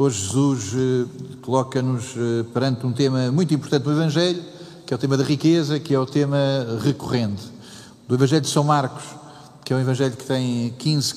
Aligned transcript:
Hoje 0.00 0.28
Jesus 0.28 0.74
eh, 0.76 1.06
coloca-nos 1.42 2.14
eh, 2.16 2.44
perante 2.54 2.86
um 2.86 2.92
tema 2.92 3.32
muito 3.32 3.52
importante 3.52 3.82
do 3.82 3.90
Evangelho, 3.90 4.40
que 4.86 4.94
é 4.94 4.96
o 4.96 4.98
tema 4.98 5.16
da 5.16 5.24
riqueza, 5.24 5.80
que 5.80 5.92
é 5.92 5.98
o 5.98 6.06
tema 6.06 6.38
recorrente. 6.84 7.42
Do 8.06 8.14
Evangelho 8.14 8.42
de 8.42 8.48
São 8.48 8.62
Marcos, 8.62 9.02
que 9.64 9.72
é 9.72 9.76
um 9.76 9.80
Evangelho 9.80 10.16
que 10.16 10.24
tem 10.24 10.70
15, 10.78 11.14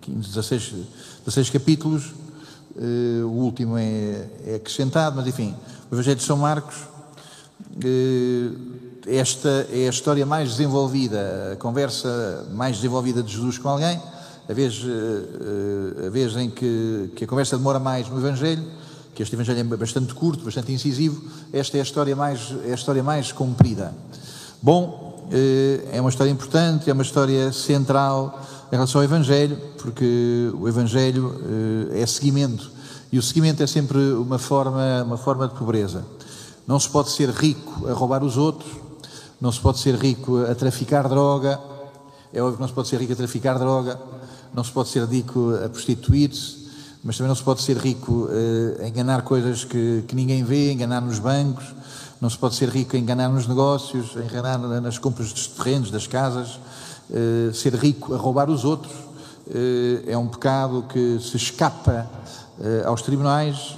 15 0.00 0.28
16, 0.28 0.74
16 1.24 1.50
capítulos, 1.50 2.14
eh, 2.76 3.22
o 3.22 3.28
último 3.28 3.78
é, 3.78 4.26
é 4.44 4.54
acrescentado, 4.56 5.14
mas 5.14 5.28
enfim, 5.28 5.54
o 5.88 5.94
Evangelho 5.94 6.16
de 6.16 6.24
São 6.24 6.38
Marcos, 6.38 6.74
esta 9.06 9.68
é 9.70 9.86
a 9.86 9.90
história 9.90 10.26
mais 10.26 10.50
desenvolvida, 10.50 11.52
a 11.52 11.56
conversa 11.56 12.48
mais 12.50 12.74
desenvolvida 12.74 13.22
de 13.22 13.32
Jesus 13.32 13.56
com 13.56 13.68
alguém, 13.68 14.02
a 14.48 14.52
vez, 14.52 14.82
eh, 14.84 16.02
eh, 16.02 16.06
a 16.06 16.10
vez 16.10 16.36
em 16.36 16.48
que, 16.48 17.10
que 17.16 17.24
a 17.24 17.26
conversa 17.26 17.56
demora 17.56 17.80
mais 17.80 18.08
no 18.08 18.18
Evangelho, 18.18 18.64
que 19.14 19.22
este 19.22 19.34
Evangelho 19.34 19.58
é 19.58 19.76
bastante 19.76 20.14
curto, 20.14 20.44
bastante 20.44 20.72
incisivo, 20.72 21.22
esta 21.52 21.76
é 21.76 21.80
a 21.80 21.82
história 21.82 22.14
mais, 22.14 22.54
é 22.64 22.70
a 22.70 22.74
história 22.74 23.02
mais 23.02 23.32
comprida. 23.32 23.92
Bom, 24.62 25.28
eh, 25.32 25.80
é 25.92 26.00
uma 26.00 26.10
história 26.10 26.30
importante, 26.30 26.88
é 26.88 26.92
uma 26.92 27.02
história 27.02 27.52
central 27.52 28.40
em 28.70 28.76
relação 28.76 29.00
ao 29.00 29.04
Evangelho, 29.04 29.58
porque 29.78 30.50
o 30.54 30.68
Evangelho 30.68 31.40
é 31.92 32.04
seguimento, 32.06 32.70
e 33.12 33.18
o 33.18 33.22
seguimento 33.22 33.62
é 33.62 33.66
sempre 33.66 33.98
uma 33.98 34.38
forma, 34.38 35.02
uma 35.04 35.16
forma 35.16 35.46
de 35.46 35.54
pobreza. 35.54 36.04
Não 36.66 36.78
se 36.78 36.88
pode 36.88 37.10
ser 37.10 37.30
rico 37.30 37.88
a 37.88 37.92
roubar 37.92 38.24
os 38.24 38.36
outros, 38.36 38.70
não 39.40 39.52
se 39.52 39.60
pode 39.60 39.78
ser 39.78 39.94
rico 39.94 40.44
a 40.44 40.54
traficar 40.54 41.08
droga, 41.08 41.60
é 42.32 42.40
óbvio 42.42 42.56
que 42.56 42.60
não 42.60 42.68
se 42.68 42.74
pode 42.74 42.88
ser 42.88 42.98
rico 42.98 43.12
a 43.12 43.16
traficar 43.16 43.58
droga, 43.58 43.98
não 44.54 44.64
se 44.64 44.70
pode 44.70 44.88
ser 44.88 45.04
rico 45.04 45.54
a 45.64 45.68
prostituir-se, 45.68 46.66
mas 47.02 47.16
também 47.16 47.28
não 47.28 47.36
se 47.36 47.42
pode 47.42 47.62
ser 47.62 47.76
rico 47.76 48.28
uh, 48.28 48.82
a 48.82 48.88
enganar 48.88 49.22
coisas 49.22 49.64
que, 49.64 50.02
que, 50.08 50.16
ninguém 50.16 50.42
vê, 50.42 50.72
enganar 50.72 51.00
nos 51.00 51.18
bancos, 51.18 51.64
não 52.20 52.28
se 52.28 52.36
pode 52.36 52.54
ser 52.56 52.68
rico 52.68 52.96
a 52.96 52.98
enganar 52.98 53.28
nos 53.28 53.46
negócios, 53.46 54.16
a 54.16 54.20
enganar 54.20 54.58
nas 54.58 54.98
compras 54.98 55.32
dos 55.32 55.46
terrenos, 55.46 55.90
das 55.90 56.06
casas, 56.06 56.58
uh, 57.10 57.54
ser 57.54 57.74
rico 57.74 58.12
a 58.14 58.16
roubar 58.16 58.50
os 58.50 58.64
outros 58.64 58.92
uh, 58.92 60.02
é 60.06 60.18
um 60.18 60.26
pecado 60.26 60.84
que 60.88 61.18
se 61.20 61.36
escapa 61.36 62.08
aos 62.86 63.02
tribunais, 63.02 63.76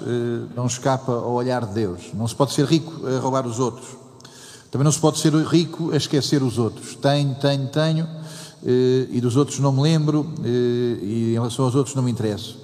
não 0.55 0.67
escapa 0.67 1.11
ao 1.11 1.33
olhar 1.33 1.67
de 1.67 1.75
Deus. 1.75 2.13
Não 2.15 2.29
se 2.29 2.35
pode 2.37 2.53
ser 2.53 2.65
rico 2.65 3.05
a 3.09 3.19
roubar 3.19 3.45
os 3.45 3.59
outros. 3.59 3.89
Também 4.71 4.85
não 4.85 4.93
se 4.93 5.01
pode 5.01 5.19
ser 5.19 5.35
rico 5.35 5.91
a 5.93 5.97
esquecer 5.97 6.43
os 6.43 6.59
outros. 6.59 6.95
Tenho, 6.95 7.35
tenho, 7.35 7.67
tenho 7.69 8.05
eh, 8.05 8.18
e 8.65 9.21
dos 9.21 9.37
outros 9.37 9.59
não 9.59 9.73
me 9.73 9.83
lembro, 9.83 10.33
eh, 10.45 10.99
e 11.03 11.31
em 11.31 11.35
relação 11.35 11.65
aos 11.65 11.75
outros 11.75 11.95
não 11.95 12.03
me 12.03 12.11
interesso. 12.11 12.59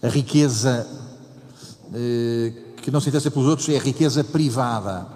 A 0.00 0.08
riqueza 0.08 0.86
eh, 1.92 2.52
que 2.82 2.90
não 2.90 3.00
se 3.00 3.08
interessa 3.08 3.30
pelos 3.30 3.48
outros 3.48 3.68
é 3.68 3.76
a 3.76 3.80
riqueza 3.80 4.22
privada. 4.22 5.06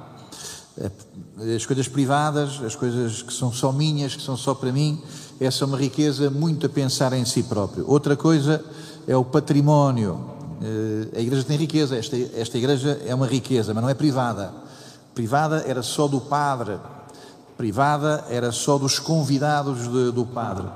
As 1.54 1.64
coisas 1.64 1.88
privadas, 1.88 2.62
as 2.62 2.74
coisas 2.74 3.22
que 3.22 3.32
são 3.32 3.52
só 3.52 3.72
minhas, 3.72 4.14
que 4.14 4.22
são 4.22 4.36
só 4.36 4.54
para 4.54 4.70
mim, 4.72 5.02
essa 5.40 5.64
é 5.64 5.66
uma 5.66 5.78
riqueza 5.78 6.30
muito 6.30 6.66
a 6.66 6.68
pensar 6.68 7.12
em 7.12 7.24
si 7.24 7.42
próprio. 7.42 7.84
Outra 7.88 8.16
coisa 8.16 8.62
é 9.06 9.16
o 9.16 9.24
património. 9.24 10.36
A 11.14 11.20
igreja 11.20 11.44
tem 11.44 11.56
riqueza, 11.56 11.96
esta, 11.96 12.16
esta 12.16 12.58
igreja 12.58 13.00
é 13.06 13.14
uma 13.14 13.26
riqueza, 13.26 13.72
mas 13.72 13.82
não 13.82 13.90
é 13.90 13.94
privada. 13.94 14.52
Privada 15.14 15.64
era 15.66 15.82
só 15.82 16.06
do 16.06 16.20
padre, 16.20 16.78
privada 17.56 18.24
era 18.28 18.52
só 18.52 18.78
dos 18.78 18.98
convidados 18.98 19.90
de, 19.90 20.12
do 20.12 20.24
padre. 20.26 20.66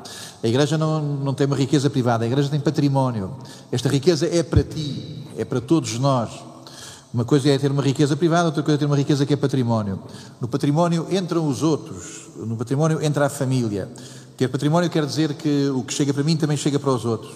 A 0.43 0.49
igreja 0.49 0.79
não, 0.79 1.01
não 1.01 1.35
tem 1.35 1.47
uma 1.47 1.57
riqueza 1.57 1.91
privada, 1.91 2.25
a 2.25 2.27
igreja 2.27 2.49
tem 2.49 2.59
património. 2.59 3.37
Esta 3.71 3.89
riqueza 3.89 4.27
é 4.27 4.43
para 4.43 4.63
ti, 4.63 5.25
é 5.37 5.45
para 5.45 5.61
todos 5.61 5.99
nós. 5.99 6.31
Uma 7.13 7.25
coisa 7.25 7.49
é 7.51 7.59
ter 7.59 7.71
uma 7.71 7.83
riqueza 7.83 8.17
privada, 8.17 8.47
outra 8.47 8.63
coisa 8.63 8.77
é 8.77 8.79
ter 8.79 8.87
uma 8.87 8.97
riqueza 8.97 9.27
que 9.27 9.35
é 9.35 9.37
património. 9.37 9.99
No 10.41 10.49
património 10.49 11.07
entram 11.11 11.47
os 11.47 11.63
outros, 11.63 12.29
no 12.37 12.57
património 12.57 13.03
entra 13.03 13.27
a 13.27 13.29
família. 13.29 13.89
Ter 14.37 14.49
património 14.49 14.89
quer 14.89 15.05
dizer 15.05 15.35
que 15.35 15.69
o 15.75 15.83
que 15.83 15.93
chega 15.93 16.15
para 16.15 16.23
mim 16.23 16.37
também 16.37 16.57
chega 16.57 16.79
para 16.79 16.91
os 16.91 17.05
outros. 17.05 17.33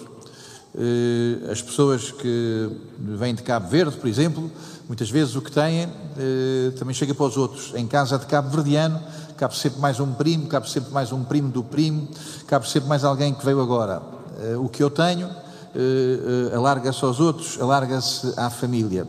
Eh, 0.77 1.51
as 1.51 1.61
pessoas 1.61 2.11
que 2.11 2.69
vêm 2.99 3.35
de 3.35 3.43
Cabo 3.43 3.69
Verde, 3.69 3.95
por 3.95 4.07
exemplo, 4.07 4.51
muitas 4.87 5.09
vezes 5.09 5.35
o 5.35 5.41
que 5.41 5.51
têm 5.51 5.89
eh, 6.17 6.71
também 6.77 6.93
chega 6.93 7.13
para 7.13 7.25
os 7.25 7.37
outros. 7.37 7.73
Em 7.75 7.85
casa 7.85 8.17
de 8.17 8.25
Cabo 8.25 8.49
Verdeano, 8.49 8.99
cabe 9.37 9.55
sempre 9.55 9.79
mais 9.79 9.99
um 9.99 10.13
primo, 10.13 10.47
cabe 10.47 10.69
sempre 10.69 10.91
mais 10.91 11.11
um 11.11 11.23
primo 11.23 11.49
do 11.49 11.63
primo, 11.63 12.07
cabe 12.47 12.69
sempre 12.69 12.87
mais 12.87 13.03
alguém 13.03 13.33
que 13.33 13.43
veio 13.43 13.61
agora. 13.61 14.01
Uh, 14.01 14.63
o 14.63 14.69
que 14.69 14.81
eu 14.81 14.89
tenho 14.89 15.27
uh, 15.27 16.51
uh, 16.53 16.55
alarga-se 16.55 17.03
aos 17.03 17.19
outros, 17.19 17.59
alarga-se 17.59 18.33
à 18.37 18.49
família. 18.49 19.07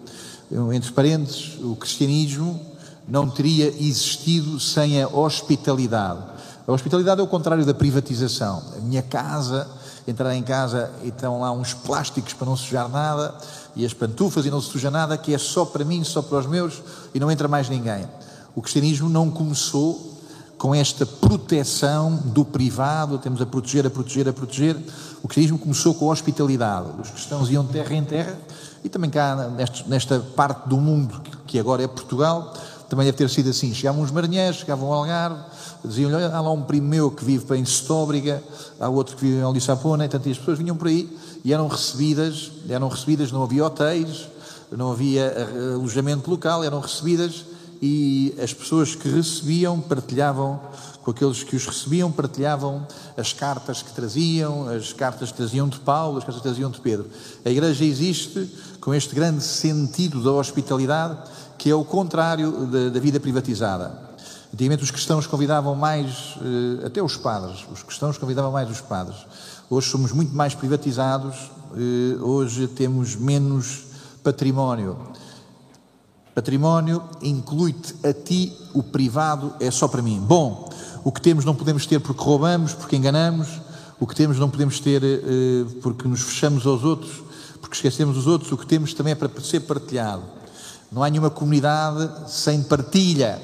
Entre 0.73 0.93
parênteses, 0.93 1.59
o 1.61 1.75
cristianismo 1.75 2.61
não 3.09 3.29
teria 3.29 3.67
existido 3.67 4.61
sem 4.61 5.03
a 5.03 5.09
hospitalidade. 5.09 6.21
A 6.67 6.73
hospitalidade 6.73 7.21
é 7.21 7.25
o 7.25 7.27
contrário 7.27 7.65
da 7.65 7.75
privatização. 7.75 8.63
A 8.77 8.81
minha 8.81 9.03
casa, 9.03 9.67
entrar 10.07 10.35
em 10.37 10.43
casa 10.43 10.91
e 11.03 11.09
estão 11.09 11.41
lá 11.41 11.51
uns 11.51 11.75
plásticos 11.75 12.33
para 12.33 12.47
não 12.47 12.57
sujar 12.57 12.89
nada, 12.89 13.35
e 13.75 13.85
as 13.85 13.93
pantufas 13.93 14.47
e 14.47 14.51
não 14.51 14.61
se 14.61 14.71
suja 14.71 14.91
nada, 14.91 15.17
que 15.17 15.35
é 15.35 15.39
só 15.39 15.65
para 15.65 15.85
mim, 15.85 16.03
só 16.05 16.23
para 16.23 16.39
os 16.39 16.47
meus, 16.47 16.81
e 17.13 17.19
não 17.19 17.31
entra 17.31 17.49
mais 17.49 17.69
ninguém. 17.69 18.07
O 18.55 18.63
cristianismo 18.63 19.09
não 19.09 19.31
começou 19.31 20.16
com 20.59 20.75
esta 20.75 21.05
proteção 21.05 22.17
do 22.17 22.45
privado, 22.45 23.19
temos 23.19 23.41
a 23.41 23.47
proteger, 23.47 23.87
a 23.87 23.91
proteger, 23.91 24.29
a 24.29 24.33
proteger. 24.33 24.77
O 25.23 25.29
cristianismo 25.29 25.59
começou 25.59 25.95
com 25.95 26.09
a 26.09 26.13
hospitalidade. 26.13 26.89
Os 27.01 27.11
cristãos 27.11 27.51
iam 27.51 27.65
de 27.65 27.73
terra 27.73 27.95
em 27.95 28.05
terra 28.05 28.39
e 28.83 28.89
também 28.89 29.11
cá 29.11 29.51
nesta 29.87 30.21
parte 30.21 30.69
do 30.69 30.79
mundo 30.79 31.21
que 31.47 31.59
agora 31.59 31.83
é 31.83 31.89
Portugal, 31.89 32.55
também 32.89 33.05
deve 33.05 33.19
ter 33.19 33.29
sido 33.29 33.51
assim. 33.51 33.75
Chegavam 33.75 34.03
uns 34.03 34.11
marinheiros, 34.11 34.61
chegavam 34.61 34.93
ao 34.93 35.01
Algarve, 35.01 35.41
diziam 35.85 36.13
olha, 36.13 36.29
há 36.29 36.41
lá 36.41 36.53
um 36.53 36.63
primo 36.63 36.89
meu 36.89 37.11
que 37.11 37.25
vive 37.25 37.57
em 37.57 37.65
Setóbriga, 37.65 38.43
há 38.81 38.89
outro 38.89 39.17
que 39.17 39.23
vive 39.25 39.39
em 39.39 39.43
Alissapona, 39.43 40.05
e 40.05 40.09
tantas 40.09 40.39
pessoas 40.39 40.59
vinham 40.59 40.77
por 40.77 40.89
aí 40.89 41.11
e 41.45 41.53
eram 41.53 41.69
recebidas, 41.69 42.51
eram 42.69 42.89
recebidas, 42.89 43.31
não 43.31 43.43
havia 43.43 43.65
hotéis, 43.65 44.29
não 44.71 44.91
havia 44.91 45.23
eh, 45.23 45.75
alojamento 45.75 46.31
local, 46.31 46.65
eram 46.65 46.81
recebidas 46.81 47.45
e 47.81 48.35
as 48.43 48.53
pessoas 48.53 48.95
que 48.95 49.09
recebiam 49.09 49.81
partilhavam 49.81 50.61
com 51.03 51.13
aqueles 51.13 51.45
que 51.45 51.55
os 51.55 51.65
recebiam, 51.65 52.11
partilhavam 52.11 52.85
as 53.17 53.33
cartas 53.33 53.81
que 53.81 53.93
traziam, 53.93 54.69
as 54.69 54.93
cartas 54.93 55.31
que 55.31 55.37
traziam 55.37 55.69
de 55.69 55.79
Paulo, 55.79 56.19
as 56.19 56.25
cartas 56.25 56.43
que 56.43 56.49
traziam 56.49 56.69
de 56.69 56.81
Pedro. 56.81 57.07
A 57.45 57.51
igreja 57.51 57.85
existe 57.85 58.51
com 58.81 58.93
este 58.93 59.15
grande 59.15 59.43
sentido 59.43 60.21
da 60.21 60.33
hospitalidade, 60.33 61.17
que 61.59 61.71
é 61.71 61.75
o 61.75 61.85
contrário 61.85 62.67
da, 62.67 62.89
da 62.89 62.99
vida 62.99 63.21
privatizada. 63.21 64.07
Antigamente 64.53 64.83
os 64.83 64.91
cristãos 64.91 65.27
convidavam 65.27 65.75
mais, 65.77 66.35
eh, 66.41 66.87
até 66.87 67.03
os 67.03 67.17
padres, 67.17 67.65
os 67.73 67.83
cristãos 67.83 68.19
convidavam 68.19 68.51
mais 68.51 68.71
os 68.71 68.81
padres. 68.81 69.17
Hoje 69.69 69.89
somos 69.89 70.13
muito 70.13 70.35
mais 70.35 70.55
privatizados, 70.55 71.51
eh, 71.75 72.17
hoje 72.21 72.67
temos 72.67 73.15
menos 73.15 73.85
património. 74.23 74.97
Património 76.37 77.03
inclui-te 77.23 77.95
a 78.07 78.13
ti, 78.13 78.55
o 78.75 78.83
privado 78.83 79.55
é 79.59 79.71
só 79.71 79.89
para 79.89 80.03
mim. 80.03 80.21
Bom, 80.21 80.69
o 81.03 81.11
que 81.11 81.19
temos 81.19 81.47
não 81.47 81.55
podemos 81.55 81.87
ter 81.87 81.99
porque 81.99 82.23
roubamos, 82.23 82.75
porque 82.75 82.95
enganamos, 82.95 83.49
o 83.99 84.07
que 84.07 84.15
temos 84.15 84.39
não 84.39 84.51
podemos 84.51 84.79
ter 84.79 85.03
eh, 85.03 85.65
porque 85.81 86.07
nos 86.07 86.21
fechamos 86.21 86.67
aos 86.67 86.85
outros, 86.85 87.23
porque 87.59 87.75
esquecemos 87.77 88.19
os 88.19 88.27
outros, 88.27 88.53
o 88.53 88.59
que 88.59 88.67
temos 88.67 88.93
também 88.93 89.13
é 89.13 89.15
para 89.15 89.31
ser 89.41 89.61
partilhado. 89.61 90.25
Não 90.93 91.03
há 91.03 91.09
nenhuma 91.09 91.31
comunidade 91.31 92.31
sem 92.31 92.63
partilha. 92.63 93.41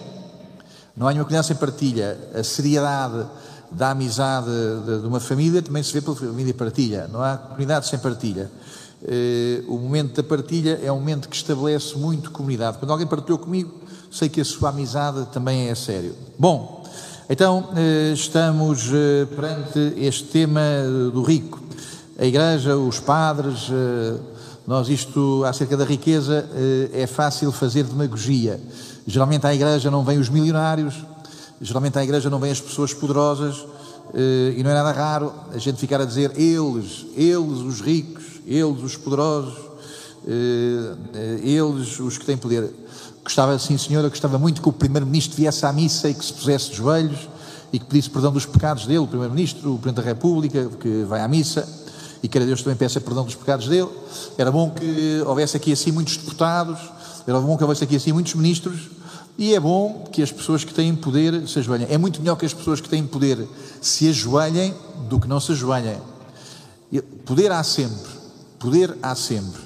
Não 0.94 1.08
há 1.08 1.12
nenhuma 1.12 1.24
comunidade 1.24 1.46
sem 1.46 1.56
partilha. 1.56 2.20
A 2.34 2.44
seriedade 2.44 3.26
da 3.70 3.92
amizade 3.92 4.50
de, 4.84 5.06
uma 5.06 5.18
família 5.18 5.62
também 5.62 5.82
se 5.82 5.94
vê 5.94 6.02
pela 6.02 6.14
família 6.14 6.52
partilha. 6.52 7.08
Não 7.10 7.22
há 7.22 7.38
comunidade 7.38 7.88
sem 7.88 7.98
partilha. 7.98 8.50
Uh, 9.02 9.64
o 9.66 9.78
momento 9.78 10.14
da 10.14 10.22
partilha 10.22 10.78
é 10.80 10.92
um 10.92 11.00
momento 11.00 11.28
que 11.28 11.34
estabelece 11.34 11.98
muito 11.98 12.30
comunidade. 12.30 12.78
Quando 12.78 12.92
alguém 12.92 13.06
partilhou 13.06 13.36
comigo, 13.36 13.72
sei 14.12 14.28
que 14.28 14.40
a 14.40 14.44
sua 14.44 14.68
amizade 14.68 15.26
também 15.32 15.68
é 15.68 15.74
sério. 15.74 16.14
Bom, 16.38 16.86
então 17.28 17.70
uh, 17.72 18.12
estamos 18.12 18.86
uh, 18.86 19.26
perante 19.34 19.94
este 19.96 20.24
tema 20.24 20.60
do 21.12 21.20
rico. 21.22 21.60
A 22.16 22.24
igreja, 22.24 22.76
os 22.76 23.00
padres, 23.00 23.68
nós 24.66 24.88
isto 24.88 25.42
acerca 25.44 25.76
da 25.76 25.84
riqueza 25.84 26.46
é 26.92 27.06
fácil 27.06 27.50
fazer 27.50 27.82
demagogia. 27.84 28.60
Geralmente 29.06 29.46
à 29.46 29.52
igreja 29.52 29.90
não 29.90 30.04
vêm 30.04 30.18
os 30.18 30.28
milionários, 30.28 30.94
geralmente 31.60 31.98
à 31.98 32.04
igreja 32.04 32.30
não 32.30 32.38
vêm 32.38 32.52
as 32.52 32.60
pessoas 32.60 32.94
poderosas, 32.94 33.66
e 34.14 34.62
não 34.62 34.70
é 34.70 34.74
nada 34.74 34.92
raro 34.92 35.32
a 35.52 35.58
gente 35.58 35.78
ficar 35.78 36.00
a 36.02 36.04
dizer 36.04 36.38
eles, 36.38 37.06
eles, 37.16 37.58
os 37.60 37.80
ricos, 37.80 38.21
eles, 38.46 38.82
os 38.82 38.96
poderosos, 38.96 39.54
eh, 40.26 40.94
eh, 41.14 41.40
eles, 41.42 41.98
os 42.00 42.18
que 42.18 42.24
têm 42.24 42.36
poder. 42.36 42.72
Gostava, 43.24 43.58
sim, 43.58 43.78
senhora, 43.78 44.08
gostava 44.08 44.38
muito 44.38 44.60
que 44.60 44.68
o 44.68 44.72
Primeiro-Ministro 44.72 45.36
viesse 45.36 45.64
à 45.64 45.72
missa 45.72 46.08
e 46.08 46.14
que 46.14 46.24
se 46.24 46.32
pusesse 46.32 46.70
de 46.70 46.76
joelhos 46.76 47.28
e 47.72 47.78
que 47.78 47.86
pedisse 47.86 48.10
perdão 48.10 48.32
dos 48.32 48.44
pecados 48.44 48.84
dele, 48.84 48.98
o 48.98 49.06
Primeiro-Ministro, 49.06 49.74
o 49.74 49.78
Presidente 49.78 50.04
da 50.04 50.10
República, 50.10 50.68
que 50.80 51.04
vai 51.04 51.20
à 51.20 51.28
missa, 51.28 51.66
e 52.22 52.28
queira 52.28 52.46
Deus 52.46 52.62
também 52.62 52.76
peça 52.76 53.00
perdão 53.00 53.24
dos 53.24 53.34
pecados 53.34 53.66
dele. 53.66 53.88
Era 54.36 54.52
bom 54.52 54.70
que 54.70 55.22
houvesse 55.26 55.56
aqui 55.56 55.72
assim 55.72 55.90
muitos 55.90 56.16
deputados, 56.16 56.78
era 57.26 57.40
bom 57.40 57.56
que 57.56 57.64
houvesse 57.64 57.84
aqui 57.84 57.96
assim 57.96 58.12
muitos 58.12 58.34
ministros, 58.34 58.90
e 59.38 59.54
é 59.54 59.60
bom 59.60 60.04
que 60.12 60.22
as 60.22 60.30
pessoas 60.30 60.62
que 60.62 60.74
têm 60.74 60.94
poder 60.94 61.48
se 61.48 61.58
ajoelhem. 61.58 61.86
É 61.90 61.96
muito 61.96 62.20
melhor 62.20 62.36
que 62.36 62.44
as 62.44 62.52
pessoas 62.52 62.80
que 62.80 62.88
têm 62.88 63.06
poder 63.06 63.48
se 63.80 64.08
ajoelhem 64.08 64.74
do 65.08 65.18
que 65.18 65.26
não 65.26 65.40
se 65.40 65.52
ajoelhem. 65.52 65.98
Poder 67.24 67.50
há 67.50 67.62
sempre, 67.64 68.11
poder 68.62 68.96
há 69.02 69.14
sempre. 69.16 69.60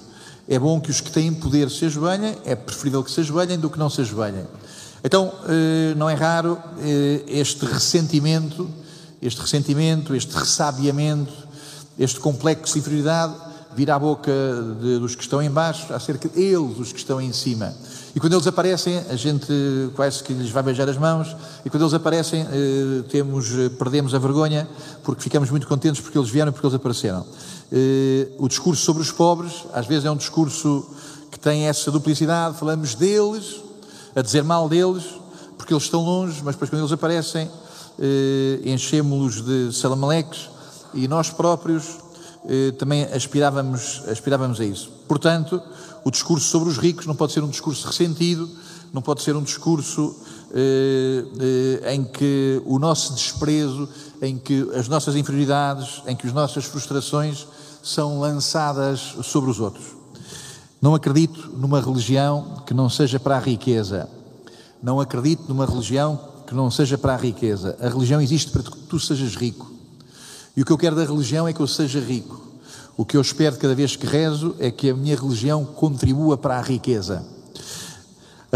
É 0.48 0.58
bom 0.58 0.81
que 0.81 0.90
os 0.90 1.02
que 1.02 1.10
têm 1.10 1.34
poder 1.34 1.70
se 1.70 1.84
ajoelhem, 1.84 2.34
é 2.46 2.56
preferível 2.56 3.04
que 3.04 3.10
se 3.10 3.20
ajoelhem 3.20 3.58
do 3.58 3.69
que 3.69 3.78
não 3.78 3.90
se 3.90 4.00
ajoelhem. 4.00 4.46
Então, 5.04 5.32
eh, 5.46 5.94
não 5.96 6.08
é 6.08 6.14
raro 6.14 6.58
eh, 6.78 7.22
este 7.26 7.66
ressentimento, 7.66 8.69
este 9.20 9.40
ressentimento, 9.40 10.14
este 10.14 10.34
ressabiamento, 10.34 11.32
este 11.98 12.19
complexo 12.19 12.72
de 12.72 12.78
inferioridade 12.78 13.34
vir 13.76 13.90
à 13.90 13.98
boca 13.98 14.32
de, 14.81 14.98
dos 14.98 15.14
que 15.14 15.22
estão 15.22 15.43
em 15.43 15.50
baixo, 15.50 15.93
acerca 15.93 16.26
deles, 16.31 16.78
os 16.78 16.93
que 16.93 16.98
estão 16.98 17.20
em 17.20 17.31
cima. 17.31 17.75
E 18.14 18.20
quando 18.20 18.32
eles 18.32 18.46
aparecem, 18.46 18.98
a 19.10 19.16
gente 19.16 19.52
quase 19.94 20.25
que 20.25 20.32
lhes 20.32 20.48
vai 20.48 20.62
beijar 20.62 20.88
as 20.88 20.96
mãos, 20.96 21.37
e 21.62 21.69
quando 21.69 21.82
eles 21.82 21.93
aparecem, 21.93 22.40
eh, 22.40 23.02
temos, 23.10 23.50
perdemos 23.78 24.14
a 24.14 24.19
vergonha, 24.19 24.66
porque 25.04 25.22
ficamos 25.22 25.50
muito 25.50 25.66
contentes 25.66 26.00
porque 26.00 26.16
eles 26.16 26.31
vieram 26.31 26.50
porque 26.52 26.66
eles 26.66 26.75
apareceram. 26.75 27.26
Eh, 27.73 28.29
o 28.39 28.49
discurso 28.49 28.83
sobre 28.83 29.03
os 29.03 29.11
pobres, 29.11 29.65
às 29.73 29.87
vezes 29.87 30.05
é 30.05 30.11
um 30.11 30.17
discurso 30.17 30.87
que 31.31 31.39
tem 31.39 31.67
essa 31.67 31.91
duplicidade, 31.91 32.59
falamos 32.59 32.95
deles, 32.95 33.63
a 34.15 34.23
dizer 34.23 34.45
mal 34.45 34.69
deles, 34.69 35.05
porque 35.57 35.73
eles 35.73 35.85
estão 35.85 36.03
longe, 36.03 36.41
mas 36.45 36.55
depois 36.55 36.71
quando 36.71 36.83
eles 36.83 36.93
aparecem, 36.93 37.51
eh, 37.99 38.61
enchemos-los 38.65 39.43
de 39.45 39.73
salamaleques 39.73 40.49
e 40.95 41.09
nós 41.09 41.31
próprios 41.31 41.99
eh, 42.49 42.73
também 42.73 43.05
aspirávamos, 43.05 44.03
aspirávamos 44.09 44.61
a 44.61 44.65
isso. 44.65 44.91
Portanto, 45.09 45.61
o 46.05 46.11
discurso 46.11 46.47
sobre 46.47 46.69
os 46.69 46.79
ricos 46.79 47.05
não 47.05 47.17
pode 47.17 47.33
ser 47.33 47.43
um 47.43 47.49
discurso 47.49 47.87
ressentido, 47.87 48.49
não 48.93 49.03
pode 49.03 49.23
ser 49.23 49.35
um 49.35 49.43
discurso 49.43 50.15
eh, 50.55 51.25
eh, 51.83 51.95
em 51.95 52.05
que 52.05 52.63
o 52.65 52.79
nosso 52.79 53.15
desprezo, 53.15 53.89
em 54.23 54.39
que 54.39 54.71
as 54.75 54.89
nossas 54.89 55.17
inferioridades, 55.17 56.03
em 56.07 56.17
que 56.17 56.27
as 56.27 56.33
nossas 56.33 56.65
frustrações 56.65 57.47
são 57.83 58.19
lançadas 58.19 59.15
sobre 59.23 59.51
os 59.51 59.61
outros. 59.61 59.87
Não 60.81 60.95
acredito 60.95 61.51
numa 61.57 61.81
religião 61.81 62.63
que 62.67 62.75
não 62.75 62.89
seja 62.89 63.19
para 63.19 63.37
a 63.37 63.41
riqueza. 63.41 64.09
Não 64.83 65.01
acredito 65.01 65.45
numa 65.49 65.67
religião 65.67 66.19
que 66.47 66.55
não 66.55 66.71
seja 66.71 66.97
para 66.97 67.15
a 67.15 67.17
riqueza. 67.17 67.77
A 67.81 67.89
religião 67.89 68.21
existe 68.21 68.51
para 68.51 68.63
que 68.63 68.71
tu 68.71 69.01
sejas 69.01 69.35
rico. 69.35 69.71
E 70.57 70.63
o 70.63 70.65
que 70.65 70.73
eu 70.73 70.79
quero 70.79 70.97
da 70.97 71.05
religião 71.05 71.47
é 71.47 71.53
que 71.53 71.61
eu 71.61 71.67
seja 71.67 72.01
rico. 72.01 72.41
O 72.97 73.05
que 73.05 73.17
eu 73.17 73.21
espero 73.21 73.57
cada 73.57 73.75
vez 73.75 73.95
que 73.95 74.07
rezo 74.07 74.55
é 74.59 74.71
que 74.71 74.91
a 74.91 74.95
minha 74.95 75.17
religião 75.17 75.65
contribua 75.65 76.39
para 76.39 76.57
a 76.59 76.63
riqueza. 76.63 77.25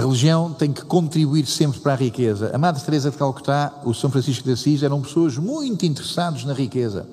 A 0.00 0.02
religião 0.02 0.50
tem 0.50 0.72
que 0.72 0.82
contribuir 0.82 1.44
sempre 1.44 1.78
para 1.78 1.92
a 1.92 1.96
riqueza. 1.96 2.50
A 2.54 2.56
Madre 2.56 2.82
Teresa 2.82 3.10
de 3.10 3.18
Calcutá, 3.18 3.70
o 3.84 3.92
São 3.92 4.10
Francisco 4.10 4.42
de 4.42 4.52
Assis 4.52 4.82
eram 4.82 5.02
pessoas 5.02 5.36
muito 5.36 5.84
interessados 5.84 6.42
na 6.46 6.54
riqueza. 6.54 7.06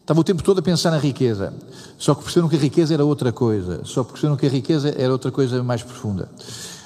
Estava 0.00 0.18
o 0.18 0.24
tempo 0.24 0.42
todo 0.42 0.58
a 0.58 0.62
pensar 0.62 0.90
na 0.90 0.98
riqueza. 0.98 1.54
Só 1.96 2.16
que 2.16 2.24
perceberam 2.24 2.48
que 2.48 2.56
a 2.56 2.58
riqueza 2.58 2.94
era 2.94 3.04
outra 3.04 3.30
coisa. 3.30 3.82
Só 3.84 4.02
perceberam 4.02 4.36
que 4.36 4.46
a 4.46 4.48
riqueza 4.48 4.92
era 4.98 5.12
outra 5.12 5.30
coisa 5.30 5.62
mais 5.62 5.84
profunda. 5.84 6.28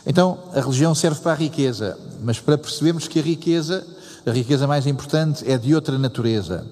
Então, 0.05 0.39
a 0.53 0.61
religião 0.61 0.95
serve 0.95 1.21
para 1.23 1.33
a 1.33 1.37
riqueza, 1.37 1.99
mas 2.23 2.39
para 2.39 2.59
percebermos 2.59 3.09
que 3.09 3.19
a 3.19 3.23
riqueza, 3.23 3.87
a 4.27 4.31
riqueza 4.31 4.67
mais 4.67 4.87
importante, 4.87 5.51
é 5.51 5.57
de 5.57 5.75
outra 5.75 5.99
natureza. 5.99 6.67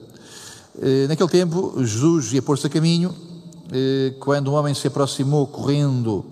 Eh, 0.78 1.06
naquele 1.08 1.30
tempo, 1.30 1.82
Jesus 1.82 2.34
ia 2.34 2.42
pôr-se 2.42 2.66
a 2.66 2.70
caminho, 2.70 3.14
eh, 3.72 4.12
quando 4.20 4.50
um 4.50 4.54
homem 4.56 4.74
se 4.74 4.86
aproximou 4.88 5.46
correndo, 5.46 6.22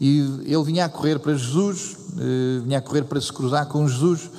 e 0.00 0.18
ele 0.44 0.62
vinha 0.64 0.84
a 0.84 0.88
correr 0.88 1.18
para 1.18 1.34
Jesus, 1.34 1.96
eh, 2.18 2.60
vinha 2.62 2.78
a 2.78 2.80
correr 2.82 3.02
para 3.02 3.20
se 3.20 3.32
cruzar 3.32 3.66
com 3.66 3.86
Jesus, 3.88 4.30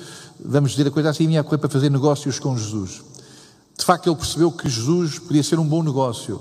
vamos 0.44 0.72
dizer 0.72 0.86
a 0.86 0.90
coisa 0.90 1.10
assim, 1.10 1.26
vinha 1.26 1.40
a 1.40 1.44
correr 1.44 1.58
para 1.58 1.68
fazer 1.68 1.90
negócios 1.90 2.38
com 2.38 2.56
Jesus. 2.56 3.02
De 3.76 3.84
facto, 3.84 4.08
ele 4.08 4.16
percebeu 4.16 4.50
que 4.50 4.68
Jesus 4.68 5.18
podia 5.18 5.42
ser 5.42 5.58
um 5.58 5.66
bom 5.66 5.82
negócio, 5.82 6.40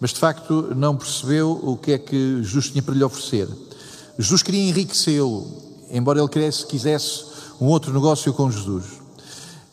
mas 0.00 0.10
de 0.10 0.18
facto 0.18 0.72
não 0.74 0.96
percebeu 0.96 1.60
o 1.62 1.76
que 1.76 1.92
é 1.92 1.98
que 1.98 2.42
Jesus 2.42 2.70
tinha 2.70 2.82
para 2.82 2.94
lhe 2.94 3.04
oferecer. 3.04 3.48
Jesus 4.18 4.42
queria 4.42 4.68
enriquecê-lo, 4.68 5.46
embora 5.90 6.20
ele 6.20 6.28
quisesse, 6.28 6.66
quisesse 6.66 7.24
um 7.60 7.66
outro 7.66 7.92
negócio 7.92 8.32
com 8.32 8.50
Jesus. 8.50 8.99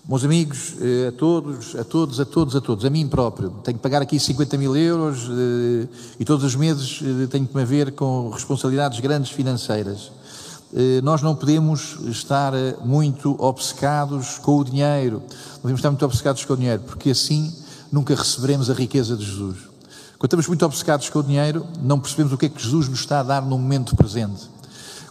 Meus 0.08 0.24
amigos, 0.24 0.76
eh, 0.80 1.10
a 1.10 1.12
todos, 1.12 1.76
a 1.76 1.84
todos, 1.84 2.18
a 2.22 2.24
todos, 2.24 2.56
a 2.56 2.62
todos, 2.62 2.86
a 2.86 2.90
mim 2.90 3.10
próprio, 3.10 3.50
tenho 3.62 3.78
que 3.78 3.84
pagar 3.84 4.02
aqui 4.02 4.18
50 4.18 4.58
mil 4.58 4.74
euros 4.74 5.28
eh, 5.30 5.86
e 6.18 6.24
todos 6.24 6.46
os 6.46 6.56
meses 6.56 7.02
eh, 7.04 7.28
tenho 7.28 7.46
que 7.46 7.54
me 7.54 7.66
ver 7.66 7.92
com 7.92 8.30
responsabilidades 8.30 9.02
grandes 9.02 9.32
financeiras. 9.32 10.12
Nós 11.02 11.22
não 11.22 11.34
podemos 11.34 11.98
estar 12.08 12.52
muito 12.84 13.36
obcecados 13.42 14.38
com 14.38 14.58
o 14.58 14.66
dinheiro, 14.66 15.24
não 15.54 15.62
podemos 15.62 15.80
estar 15.80 15.90
muito 15.90 16.06
obcecados 16.06 16.44
com 16.44 16.54
o 16.54 16.58
dinheiro, 16.58 16.84
porque 16.86 17.10
assim 17.10 17.54
nunca 17.90 18.14
receberemos 18.14 18.70
a 18.70 18.74
riqueza 18.74 19.16
de 19.16 19.26
Jesus. 19.26 19.60
Quando 20.20 20.26
estamos 20.26 20.48
muito 20.48 20.66
obcecados 20.66 21.10
com 21.10 21.20
o 21.20 21.24
dinheiro, 21.24 21.66
não 21.82 22.00
percebemos 22.00 22.34
o 22.34 22.38
que 22.38 22.48
é 22.48 22.50
que 22.50 22.62
Jesus 22.62 22.90
nos 22.90 23.00
está 23.00 23.22
a 23.22 23.24
dar 23.24 23.42
no 23.42 23.58
momento 23.58 23.96
presente. 23.96 24.50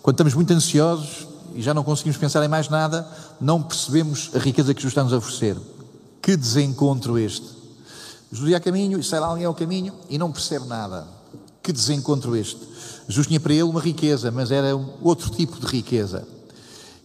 Quando 0.02 0.14
estamos 0.14 0.34
muito 0.34 0.52
ansiosos 0.52 1.26
e 1.56 1.62
já 1.62 1.72
não 1.72 1.82
conseguimos 1.82 2.18
pensar 2.18 2.44
em 2.44 2.48
mais 2.48 2.68
nada, 2.68 3.08
não 3.40 3.62
percebemos 3.62 4.30
a 4.34 4.38
riqueza 4.38 4.74
que 4.74 4.80
Jesus 4.80 4.92
está 4.92 5.02
nos 5.02 5.12
a 5.12 5.16
oferecer. 5.16 5.56
Que 6.20 6.36
desencontro 6.36 7.18
este! 7.18 7.46
Jesus 8.30 8.50
ia 8.50 8.56
a 8.58 8.60
caminho 8.60 8.98
e 8.98 9.02
sai 9.02 9.20
lá 9.20 9.28
alguém 9.28 9.46
ao 9.46 9.54
caminho 9.54 9.94
e 10.10 10.18
não 10.18 10.30
percebe 10.30 10.66
nada. 10.66 11.06
Que 11.62 11.72
desencontro 11.72 12.36
este! 12.36 12.60
Jesus 13.08 13.26
tinha 13.26 13.40
para 13.40 13.54
ele 13.54 13.62
uma 13.62 13.80
riqueza, 13.80 14.30
mas 14.30 14.50
era 14.50 14.76
outro 15.00 15.30
tipo 15.30 15.58
de 15.58 15.66
riqueza. 15.66 16.26